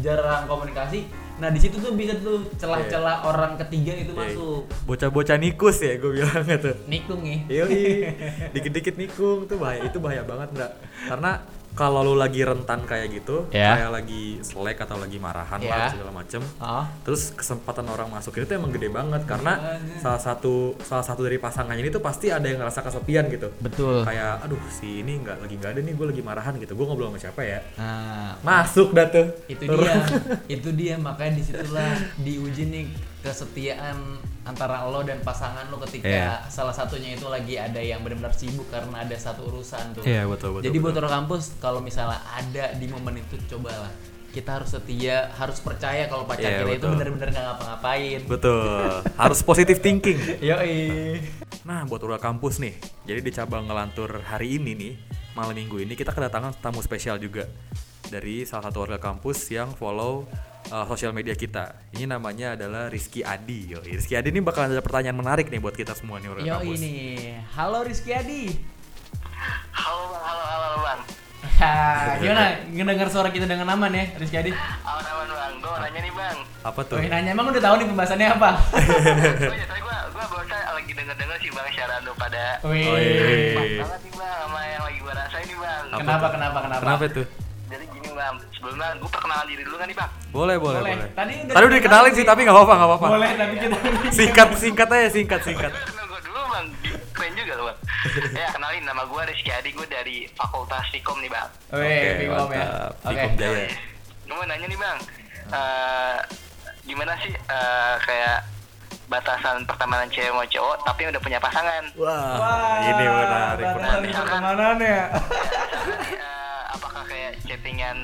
jarang 0.00 0.44
komunikasi. 0.46 1.04
Nah 1.36 1.52
di 1.52 1.60
situ 1.60 1.76
tuh 1.76 1.92
bisa 1.92 2.16
tuh 2.16 2.48
celah-celah 2.56 3.28
orang 3.28 3.60
ketiga 3.60 3.92
itu 3.92 4.08
Iya, 4.10 4.32
masuk. 4.32 4.64
Bocah-bocah 4.88 5.36
nikus 5.36 5.76
ya 5.78 5.94
gue 5.94 6.10
bilangnya 6.14 6.56
tuh 6.56 6.74
Nikung 6.88 7.20
nih. 7.20 7.38
Yoi, 7.46 7.84
dikit-dikit 8.56 8.96
nikung 8.96 9.44
tuh 9.44 9.60
bahaya 9.60 9.84
itu 9.84 10.00
bahaya 10.00 10.24
banget 10.24 10.56
nggak? 10.56 10.72
Karena 11.06 11.44
kalau 11.76 12.00
lu 12.00 12.16
lagi 12.16 12.40
rentan 12.40 12.82
kayak 12.82 13.12
gitu, 13.12 13.44
Ya. 13.48 13.76
kayak 13.76 13.92
lagi 13.94 14.40
selek 14.40 14.80
atau 14.80 14.96
lagi 14.96 15.16
marahan 15.16 15.60
Ya. 15.60 15.70
lah 15.70 15.86
segala 15.86 16.10
macem, 16.10 16.40
Ah. 16.56 16.88
terus 17.04 17.30
kesempatan 17.30 17.84
orang 17.84 18.08
masuk 18.08 18.32
itu 18.34 18.48
emang 18.50 18.72
gede 18.72 18.88
banget 18.88 19.22
karena 19.22 19.52
Makanya. 19.54 19.96
salah 20.00 20.18
satu 20.18 20.54
salah 20.80 21.04
satu 21.04 21.20
dari 21.20 21.36
pasangannya 21.36 21.78
ini 21.78 21.90
tuh 21.90 22.00
pasti 22.00 22.28
ada 22.28 22.42
yang 22.42 22.58
ngerasa 22.58 22.80
kesepian 22.80 23.28
gitu. 23.28 23.52
Betul. 23.58 24.02
Kayak 24.02 24.40
aduh 24.42 24.58
si 24.72 25.04
ini 25.04 25.20
nggak 25.20 25.36
lagi 25.38 25.54
nggak 25.54 25.70
ada 25.70 25.80
nih 25.80 25.92
gue 25.92 26.06
lagi 26.08 26.22
marahan 26.22 26.56
gitu, 26.56 26.72
gue 26.72 26.84
ngobrol 26.84 27.08
sama 27.08 27.20
siapa 27.20 27.40
ya? 27.42 27.60
Nah, 27.76 28.32
Masuk 28.40 28.90
dah 28.90 29.06
tuh. 29.06 29.28
itu 29.46 29.62
dia 29.62 29.94
itu 30.56 30.68
dia 30.72 30.96
makanya 30.96 31.36
di 31.36 31.44
situlah 31.44 31.92
diuji 32.16 32.62
nih 32.66 32.84
kesetiaan 33.20 34.16
antara 34.46 34.86
lo 34.86 35.02
dan 35.02 35.18
pasangan 35.20 35.66
lo 35.66 35.76
ketika 35.82 36.06
Iya. 36.06 36.46
salah 36.46 36.70
satunya 36.70 37.18
itu 37.18 37.26
lagi 37.26 37.58
ada 37.58 37.82
yang 37.82 38.00
benar-benar 38.00 38.30
sibuk 38.30 38.70
karena 38.70 39.02
ada 39.02 39.16
satu 39.18 39.50
urusan 39.50 39.98
tuh. 39.98 40.06
Iya, 40.06 40.22
betul, 40.30 40.54
betul, 40.54 40.70
jadi 40.70 40.76
buat 40.78 40.94
orang 40.96 41.12
kampus 41.26 41.58
kalau 41.58 41.82
misalnya 41.82 42.22
ada 42.30 42.70
di 42.78 42.86
momen 42.86 43.18
itu 43.18 43.34
cobalah. 43.50 43.90
Kita 44.30 44.60
harus 44.60 44.68
setia 44.68 45.32
harus 45.32 45.58
percaya 45.64 46.06
kalau 46.06 46.28
pacar 46.28 46.46
Iya, 46.46 46.60
kita 46.62 46.78
itu 46.78 46.86
benar-benar 46.92 47.28
nggak 47.32 47.44
ngapa-ngapain. 47.50 48.20
Betul, 48.28 49.02
harus 49.16 49.40
positive 49.42 49.80
thinking. 49.80 50.20
yoi. 50.52 51.18
Nah, 51.66 51.82
buat 51.82 51.98
Urga 51.98 52.22
Kampus 52.22 52.62
nih, 52.62 52.78
jadi 53.02 53.18
di 53.24 53.32
cabang 53.34 53.66
ngelantur 53.66 54.22
hari 54.22 54.60
ini 54.60 54.76
nih, 54.76 54.92
malam 55.34 55.56
minggu 55.56 55.82
ini 55.82 55.98
kita 55.98 56.14
kedatangan 56.14 56.54
tamu 56.62 56.78
spesial 56.78 57.18
juga 57.18 57.48
dari 58.06 58.46
salah 58.46 58.70
satu 58.70 58.86
warga 58.86 59.02
kampus 59.02 59.50
yang 59.50 59.74
follow 59.74 60.30
uh, 60.70 60.84
sosial 60.86 61.12
media 61.14 61.34
kita. 61.34 61.78
Ini 61.94 62.06
namanya 62.08 62.54
adalah 62.58 62.90
Rizky 62.90 63.22
Adi. 63.22 63.74
Yo, 63.74 63.78
Rizky 63.82 64.14
Adi 64.18 64.30
ini 64.30 64.40
bakal 64.42 64.66
ada 64.66 64.82
pertanyaan 64.82 65.16
menarik 65.16 65.50
nih 65.50 65.60
buat 65.62 65.74
kita 65.74 65.94
semua 65.94 66.18
nih 66.18 66.32
Kampus. 66.42 66.78
ini 66.80 66.94
halo 67.54 67.82
Rizky 67.86 68.10
Adi 68.12 68.42
Halo 69.70 70.02
bang, 70.10 70.22
halo 70.24 70.42
halo 70.42 70.76
bang. 70.82 71.00
Ha, 71.56 71.72
gimana 72.18 72.42
ngedengar 72.68 73.08
suara 73.08 73.30
kita 73.30 73.46
dengan 73.46 73.70
aman 73.70 73.92
ya 73.92 74.04
Rizky 74.18 74.36
Adi 74.36 74.50
Aman 74.52 75.04
aman 75.04 75.26
bang. 75.28 75.52
Gue 75.62 75.70
mau 75.70 75.80
nanya 75.80 76.00
nih 76.02 76.12
bang. 76.12 76.36
Apa 76.64 76.80
tuh? 76.82 76.96
Oh, 76.98 77.04
nanya 77.04 77.30
emang 77.30 77.46
udah 77.48 77.62
tahu 77.62 77.74
nih 77.78 77.86
pembahasannya 77.86 78.28
apa? 78.34 78.50
gue 78.72 79.56
tadi 79.62 79.80
gue 79.80 79.96
gue 80.16 80.42
lagi 80.76 80.92
denger 80.92 81.16
denger 81.16 81.36
sih 81.40 81.50
bang 81.54 81.66
siaran 81.72 82.00
lu 82.02 82.12
pada. 82.18 82.44
Wih. 82.66 82.86
Oh, 82.86 82.96
iya. 82.98 83.54
Pas 83.54 83.70
banget 83.86 84.00
nih 84.02 84.12
bang 84.16 84.36
sama 84.42 84.60
yang 84.66 84.82
lagi 84.82 84.98
gue 84.98 85.12
rasain 85.14 85.44
nih 85.46 85.58
bang. 85.60 85.84
Apa 85.86 85.98
Kenapa, 86.02 86.18
tuh? 86.26 86.30
kenapa, 86.34 86.58
kenapa? 86.64 86.82
Kenapa 86.82 87.04
tuh? 87.12 87.26
Bang, 88.16 88.34
sebelumnya 88.50 88.96
gue 88.96 89.06
perkenalan 89.06 89.44
diri 89.44 89.62
dulu 89.62 89.76
kan 89.76 89.86
nih 89.86 89.94
bang. 89.94 90.10
Boleh, 90.32 90.56
boleh, 90.56 90.80
Boleh. 90.80 90.94
boleh. 90.96 91.08
Tadi 91.12 91.32
udah 91.38 91.52
Tadi 91.52 91.64
udah 91.68 91.76
dikenalin 91.76 92.12
sih, 92.12 92.24
tapi 92.24 92.40
nggak 92.42 92.56
apa-apa, 92.56 92.74
nggak 92.74 92.88
apa-apa. 92.88 93.06
Boleh, 93.12 93.30
tapi 93.30 93.54
kita 93.54 93.76
Singkat, 94.10 94.48
singkat 94.56 94.88
aja, 94.90 95.08
singkat, 95.10 95.40
singkat. 95.42 95.72
Gue 95.72 96.04
gue 96.06 96.20
dulu 96.24 96.40
bang, 96.48 96.66
keren 97.12 97.32
juga 97.34 97.52
lo 97.54 97.62
bang. 97.68 97.78
ya 98.40 98.48
kenalin 98.50 98.82
nama 98.82 99.02
gue 99.04 99.20
Rizky 99.26 99.50
Adi, 99.50 99.70
gue 99.70 99.86
dari 99.86 100.16
Fakultas 100.32 100.88
Fikom 100.88 101.20
nih 101.20 101.28
bang. 101.28 101.48
Weh, 101.70 102.16
Bingom 102.18 102.48
ya. 102.48 102.64
mantap. 102.64 102.92
Oke. 103.02 103.12
Fikom 103.12 103.32
Jaya. 103.36 103.66
Gue 104.24 104.34
mau 104.34 104.44
nanya 104.44 104.66
nih 104.66 104.78
bang, 104.80 104.98
eh, 105.52 106.16
gimana 106.82 107.12
sih 107.18 107.30
eh, 107.30 107.94
kayak 108.00 108.38
batasan 109.06 109.62
pertemanan 109.62 110.10
cewek 110.10 110.26
sama 110.26 110.42
cowok 110.44 110.76
tapi 110.82 110.98
yang 111.00 111.10
udah 111.12 111.22
punya 111.22 111.38
pasangan? 111.38 111.82
Wah, 111.94 112.82
ini 112.82 113.04
menarik, 113.06 113.66
pertemanan 113.70 114.76
ya. 114.80 115.02
chattingan 117.46 118.02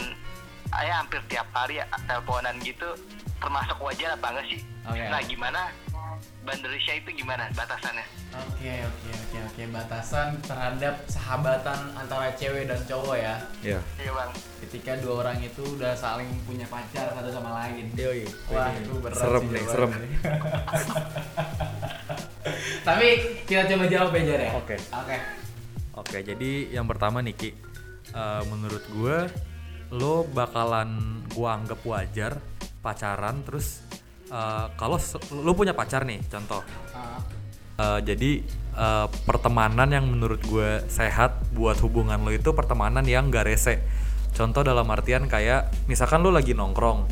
ya 0.72 1.04
hampir 1.04 1.20
tiap 1.28 1.44
hari 1.52 1.82
ya, 1.82 1.86
teleponan 2.08 2.56
gitu 2.64 2.96
termasuk 3.42 3.76
wajar 3.82 4.14
apa 4.14 4.26
enggak 4.32 4.46
sih? 4.54 4.60
Oke. 4.86 5.02
Nah 5.10 5.20
gimana 5.26 5.60
boundariesnya 6.42 6.94
itu 7.02 7.10
gimana 7.22 7.50
batasannya? 7.54 8.06
Oke. 8.34 8.72
Oke 8.86 9.10
oke 9.10 9.10
oke 9.12 9.38
oke 9.50 9.62
batasan 9.74 10.38
terhadap 10.46 10.94
sahabatan 11.10 11.80
antara 11.98 12.30
cewek 12.38 12.70
dan 12.70 12.78
cowok 12.86 13.18
ya. 13.18 13.34
Iya. 13.60 13.78
Iya 13.98 14.10
bang. 14.14 14.30
Ketika 14.62 14.92
dua 15.02 15.14
orang 15.26 15.38
itu 15.42 15.62
udah 15.74 15.92
saling 15.98 16.30
punya 16.46 16.66
pacar 16.70 17.10
satu 17.12 17.30
sama 17.34 17.50
lain. 17.66 17.90
Yoi. 17.98 18.24
Wah 18.54 18.70
itu 18.78 18.94
berat 19.02 19.18
serem 19.18 19.42
sih 19.42 19.54
nih, 19.58 19.64
serem. 19.66 19.90
Tapi 22.86 23.06
kita 23.46 23.62
coba 23.74 23.84
jawab 23.86 24.14
Jar 24.22 24.40
ya. 24.40 24.50
Oke. 24.58 24.76
Oke. 24.78 25.16
Oke, 25.92 26.18
jadi 26.24 26.72
yang 26.72 26.88
pertama 26.88 27.20
nih 27.20 27.36
Eh, 28.12 28.42
menurut 28.52 28.84
gue 28.92 29.18
lo 29.92 30.24
bakalan 30.28 31.20
gua 31.32 31.56
anggap 31.56 31.80
wajar 31.84 32.40
pacaran 32.84 33.40
terus 33.40 33.80
eh, 34.28 34.66
kalau 34.76 35.00
lo 35.40 35.52
punya 35.56 35.72
pacar 35.72 36.04
nih, 36.04 36.20
contoh. 36.28 36.60
Eh, 37.80 38.00
jadi 38.04 38.44
eh, 38.76 39.06
pertemanan 39.24 39.88
yang 39.88 40.04
menurut 40.04 40.44
gue 40.44 40.84
sehat 40.92 41.40
buat 41.56 41.80
hubungan 41.80 42.20
lo 42.20 42.28
itu 42.28 42.52
pertemanan 42.52 43.04
yang 43.08 43.32
gak 43.32 43.48
rese. 43.48 43.80
Contoh 44.32 44.60
dalam 44.64 44.88
artian 44.92 45.24
kayak 45.28 45.72
misalkan 45.88 46.20
lo 46.20 46.28
lagi 46.28 46.52
nongkrong, 46.52 47.08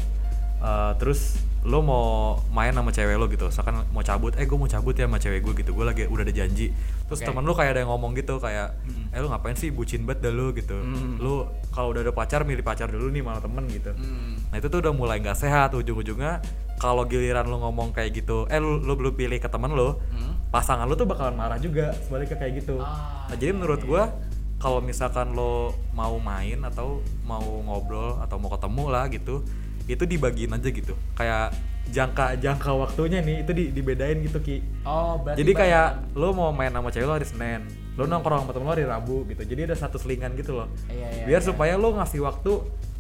eh, 0.61 0.93
terus 1.01 1.41
lo 1.61 1.85
mau 1.85 2.41
main 2.57 2.73
sama 2.73 2.89
cewek 2.89 3.21
lo 3.21 3.29
gitu, 3.29 3.53
misalkan 3.53 3.85
mau 3.93 4.01
cabut, 4.01 4.33
eh 4.41 4.49
gue 4.49 4.57
mau 4.57 4.65
cabut 4.65 4.97
ya 4.97 5.05
sama 5.05 5.21
cewek 5.21 5.45
gue 5.45 5.53
gitu, 5.61 5.77
gue 5.77 5.85
lagi 5.85 6.03
udah 6.09 6.25
ada 6.25 6.33
janji. 6.33 6.73
Terus 7.05 7.21
Oke. 7.21 7.29
teman 7.29 7.45
lo 7.45 7.53
kayak 7.53 7.77
ada 7.77 7.81
yang 7.85 7.93
ngomong 7.93 8.17
gitu 8.17 8.41
kayak, 8.41 8.81
eh 9.13 9.21
lo 9.21 9.29
ngapain 9.29 9.53
sih 9.61 9.69
bucin 9.69 10.09
banget 10.09 10.25
dah 10.25 10.33
lo 10.33 10.57
gitu. 10.57 10.73
Mm. 10.73 11.21
Lo 11.21 11.53
kalau 11.69 11.93
udah 11.93 12.01
ada 12.01 12.17
pacar 12.17 12.49
milih 12.49 12.65
pacar 12.65 12.89
dulu 12.89 13.13
nih 13.13 13.21
malah 13.21 13.45
temen 13.45 13.69
gitu. 13.69 13.93
hmm. 13.93 14.51
Nah 14.51 14.57
itu 14.57 14.67
tuh 14.73 14.81
udah 14.81 14.93
mulai 14.97 15.21
nggak 15.21 15.37
sehat 15.37 15.77
ujung-ujungnya 15.77 16.41
kalau 16.81 17.05
giliran 17.05 17.45
lo 17.45 17.61
ngomong 17.61 17.93
kayak 17.93 18.25
gitu, 18.25 18.49
eh 18.49 18.57
lo 18.57 18.81
lo 18.81 18.97
belum 18.97 19.13
pilih 19.13 19.37
ke 19.37 19.49
temen 19.53 19.77
lo, 19.77 20.01
Hmm. 20.17 20.41
pasangan 20.49 20.89
lo 20.89 20.97
tuh 20.97 21.05
bakalan 21.05 21.37
marah 21.37 21.61
juga 21.61 21.93
sebaliknya 22.09 22.41
kayak 22.41 22.65
gitu. 22.65 22.81
Ah, 22.81 23.29
nah 23.29 23.37
jadi 23.37 23.53
menurut 23.53 23.85
gua 23.85 24.17
kalau 24.57 24.81
misalkan 24.81 25.37
lo 25.37 25.77
mau 25.93 26.17
main 26.21 26.61
atau 26.65 27.05
mau 27.29 27.45
ngobrol 27.69 28.17
atau 28.25 28.37
mau 28.41 28.49
ketemu 28.49 28.85
lah 28.89 29.05
gitu, 29.13 29.45
itu 29.87 30.05
dibagiin 30.05 30.53
aja 30.53 30.69
gitu. 30.69 30.93
Kayak 31.15 31.55
jangka 31.91 32.39
jangka 32.39 32.71
waktunya 32.71 33.19
nih 33.19 33.43
itu 33.43 33.51
di, 33.51 33.65
dibedain 33.75 34.19
gitu 34.23 34.39
ki. 34.39 34.63
Oh, 34.87 35.19
berarti 35.21 35.43
jadi 35.43 35.53
kayak 35.53 35.87
batasan- 36.07 36.19
lo 36.21 36.29
mau 36.33 36.51
main 36.51 36.71
sama 36.71 36.89
cewek 36.89 37.07
lo 37.07 37.15
hari 37.19 37.27
Senin, 37.27 37.61
lo 37.99 38.05
nongkrong 38.07 38.47
sama 38.47 38.53
temen 38.55 38.67
lo 38.67 38.73
hari 38.73 38.85
Rabu 38.87 39.27
gitu. 39.27 39.43
Jadi 39.43 39.61
ada 39.67 39.77
satu 39.77 39.99
selingan 39.99 40.37
gitu 40.39 40.55
loh. 40.55 40.69
Iya, 40.87 41.09
iya, 41.11 41.25
Biar 41.27 41.41
iya. 41.43 41.49
supaya 41.51 41.75
lo 41.75 41.95
ngasih 41.95 42.21
waktu 42.23 42.53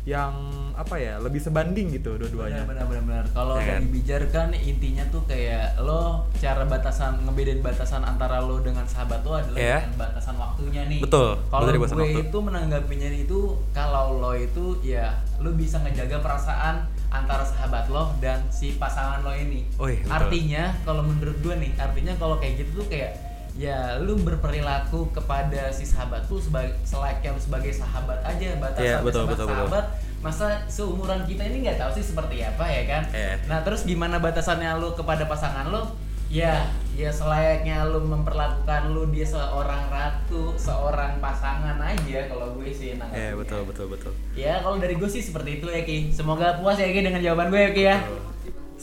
yang 0.02 0.32
apa 0.72 0.96
ya 0.96 1.16
lebih 1.16 1.36
sebanding 1.38 1.92
gitu 1.92 2.16
dua-duanya. 2.16 2.64
benar 2.64 2.88
benar 2.88 3.04
benar 3.04 3.24
kalau 3.30 3.54
Ya 3.54 3.76
dari 3.76 3.84
kan? 3.84 3.92
bijar 3.92 4.22
kan 4.26 4.48
intinya 4.50 5.04
tuh 5.06 5.20
kayak 5.24 5.76
lo 5.78 6.00
cara 6.34 6.64
batasan 6.64 7.20
ngebedain 7.22 7.60
batasan 7.60 8.00
antara 8.02 8.40
lo 8.40 8.58
dengan 8.58 8.82
sahabat 8.82 9.20
lo 9.20 9.36
adalah 9.36 9.60
Iya. 9.60 9.84
dengan 9.84 10.00
batasan 10.00 10.34
waktunya 10.34 10.82
nih 10.86 11.00
Betul, 11.00 11.36
kalau 11.46 11.68
gue 11.68 11.84
waktu. 11.84 12.22
itu 12.22 12.38
menanggapinya 12.40 13.08
itu 13.10 13.38
kalau 13.70 14.16
lo 14.16 14.32
itu 14.32 14.64
ya 14.80 15.12
lo 15.36 15.52
bisa 15.52 15.76
ngejaga 15.78 16.16
perasaan 16.18 16.80
antara 17.10 17.44
sahabat 17.44 17.84
lo 17.86 18.16
dan 18.18 18.40
si 18.48 18.74
pasangan 18.74 19.20
lo 19.20 19.30
ini 19.30 19.68
Oh 19.76 19.84
iya, 19.84 20.00
betul. 20.00 20.16
artinya 20.16 20.62
kalau 20.80 21.02
menurut 21.02 21.36
gue 21.38 21.54
nih 21.58 21.76
artinya 21.76 22.16
kalau 22.16 22.36
kayak 22.36 22.56
gitu 22.58 22.80
tuh 22.80 22.88
kayak 22.88 23.29
ya 23.60 24.00
lu 24.00 24.16
berperilaku 24.16 25.12
kepada 25.12 25.68
si 25.68 25.84
sahabat 25.84 26.24
tuh 26.24 26.40
sebagai 26.40 26.72
selayaknya 26.80 27.36
lu 27.36 27.40
sebagai 27.40 27.72
sahabat 27.72 28.24
aja 28.24 28.56
batasan 28.56 28.80
Iya, 28.82 28.96
betul, 29.04 29.22
sama 29.22 29.30
betul, 29.30 29.44
betul. 29.44 29.56
sahabat 29.60 29.84
masa 30.20 30.46
seumuran 30.66 31.20
kita 31.24 31.42
ini 31.44 31.56
nggak 31.62 31.76
tahu 31.76 31.90
sih 31.92 32.04
seperti 32.06 32.40
apa 32.40 32.64
ya 32.64 32.82
kan 32.86 33.02
Iya. 33.10 33.32
nah 33.44 33.60
terus 33.60 33.84
gimana 33.84 34.16
batasannya 34.16 34.76
lu 34.76 34.92
kepada 34.92 35.24
pasangan 35.24 35.68
lu 35.68 35.84
ya 36.28 36.64
ya 36.94 37.10
selayaknya 37.10 37.84
lu 37.84 38.00
memperlakukan 38.02 38.88
lu 38.88 39.08
dia 39.08 39.24
seorang 39.24 39.88
ratu 39.88 40.56
seorang 40.56 41.20
pasangan 41.20 41.76
aja 41.76 42.20
kalau 42.28 42.52
gue 42.54 42.68
sih 42.70 42.92
Iya 42.92 42.96
nanggapinnya. 42.96 43.34
betul 43.36 43.60
betul 43.64 43.86
betul. 43.88 44.12
ya 44.34 44.60
kalau 44.60 44.76
dari 44.76 44.94
gue 44.94 45.08
sih 45.08 45.20
seperti 45.20 45.58
itu 45.58 45.66
ya 45.66 45.82
Ki 45.82 46.08
semoga 46.08 46.56
puas 46.56 46.76
ya 46.76 46.88
Ki 46.88 47.00
dengan 47.00 47.20
jawaban 47.20 47.48
gue 47.48 47.60
ya 47.60 47.70
Ki 47.70 47.82
ya 47.84 47.96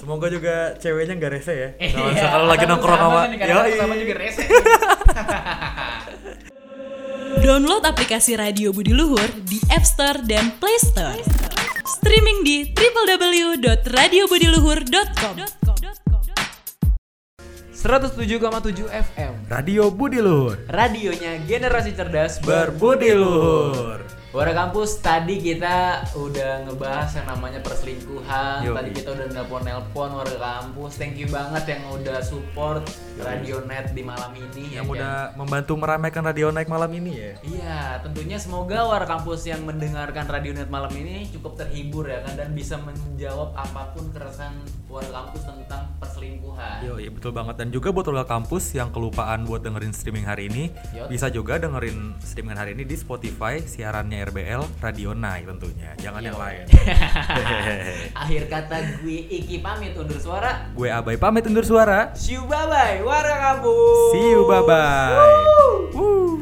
Semoga 0.07 0.31
juga 0.31 0.71
ceweknya 0.79 1.19
nggak 1.19 1.31
rese 1.35 1.51
ya. 1.51 1.75
Eh, 1.83 1.91
Kalau 1.91 2.07
iya, 2.15 2.31
kalau 2.31 2.47
lagi 2.47 2.63
nongkrong 2.63 2.95
sama, 2.95 3.27
Yoi. 3.27 3.75
sama 3.75 3.91
juga 3.99 4.15
rese 4.15 4.39
Download 7.43 7.83
aplikasi 7.83 8.39
Radio 8.39 8.71
Budi 8.71 8.95
Luhur 8.95 9.19
di 9.43 9.59
App 9.67 9.83
Store 9.83 10.23
dan 10.23 10.55
Play 10.63 10.79
Store. 10.79 11.19
Streaming 11.99 12.39
di 12.47 12.71
www.radiobudiluhur.com. 12.71 15.35
107,7 17.75 18.87
FM 18.87 19.33
Radio 19.51 19.91
Budi 19.91 20.23
Luhur. 20.23 20.55
radionya 20.71 21.35
generasi 21.43 21.91
cerdas 21.91 22.39
Berbudi 22.39 23.11
Luhur. 23.11 24.07
Warga 24.37 24.69
kampus 24.69 25.01
tadi 25.01 25.41
kita 25.41 26.05
udah 26.13 26.69
ngebahas 26.69 27.09
yang 27.09 27.25
namanya 27.25 27.57
perselingkuhan. 27.65 28.69
Yoi. 28.69 28.77
Tadi 28.77 28.89
kita 28.93 29.09
udah 29.17 29.27
nelpon-nelpon 29.33 30.13
warga 30.13 30.37
kampus. 30.37 31.01
Thank 31.01 31.17
you 31.17 31.25
banget 31.25 31.65
yang 31.65 31.81
udah 31.89 32.21
support 32.21 32.85
Radio 33.17 33.65
Net 33.65 33.97
di 33.97 34.05
malam 34.05 34.29
ini 34.37 34.77
ya 34.77 34.85
Yang 34.85 34.93
kan? 34.93 34.93
udah 34.93 35.15
membantu 35.41 35.73
meramaikan 35.81 36.21
radio 36.21 36.53
naik 36.53 36.69
malam 36.69 36.93
ini 36.93 37.11
ya. 37.17 37.31
Iya, 37.41 37.81
tentunya 38.05 38.37
semoga 38.37 38.85
warga 38.85 39.17
kampus 39.17 39.49
yang 39.49 39.65
mendengarkan 39.65 40.29
Radio 40.29 40.53
Net 40.53 40.69
malam 40.69 40.93
ini 40.93 41.25
cukup 41.33 41.57
terhibur 41.57 42.05
ya 42.05 42.21
kan 42.21 42.37
dan 42.37 42.53
bisa 42.53 42.77
menjawab 42.77 43.57
apa 43.57 43.89
pun 43.97 44.05
keresahan 44.13 44.53
warga 44.85 45.17
kampus 45.17 45.49
tentang 45.49 45.86
perselingkuhan. 46.27 46.77
Yo, 46.83 46.93
iya 46.99 47.09
betul 47.11 47.31
banget 47.31 47.55
dan 47.57 47.67
juga 47.71 47.89
buat 47.95 48.07
kampus 48.27 48.75
yang 48.75 48.89
kelupaan 48.91 49.47
buat 49.47 49.63
dengerin 49.63 49.93
streaming 49.95 50.25
hari 50.27 50.51
ini, 50.51 50.73
Yoi. 50.91 51.07
bisa 51.07 51.31
juga 51.31 51.55
dengerin 51.55 52.17
streaming 52.19 52.57
hari 52.57 52.71
ini 52.75 52.83
di 52.83 52.95
Spotify 52.99 53.61
siarannya 53.63 54.27
RBL 54.27 54.63
Radio 54.83 55.15
Naik 55.15 55.47
tentunya. 55.47 55.91
Jangan 56.01 56.21
yang 56.23 56.35
Yoi. 56.35 56.43
lain. 56.43 56.65
Akhir 58.21 58.41
kata 58.51 58.77
gue 59.01 59.19
Iki 59.27 59.63
pamit 59.63 59.93
undur 59.95 60.19
suara. 60.19 60.67
Gue 60.75 60.89
Abai 60.91 61.15
pamit 61.15 61.47
undur 61.47 61.63
suara. 61.63 62.11
See 62.17 62.35
you 62.35 62.43
bye 62.45 62.67
bye 62.67 62.99
warga 63.03 63.35
kampus. 63.55 64.11
See 64.15 64.27
you 64.33 64.43
bye 64.47 64.63
bye. 64.65 65.15
Woo. 65.95 66.41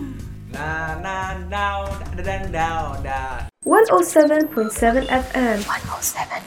Na 0.56 0.96
na 1.04 1.36
now 1.52 1.84
dan 2.16 2.48
down 2.50 3.04
da. 3.04 3.52
107.7 3.66 5.10
FM 5.10 5.58
107.7 5.66 6.46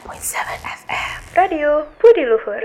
FM 0.63 1.17
Radio 1.35 1.83
Budi 1.99 2.23
Luhur 2.23 2.63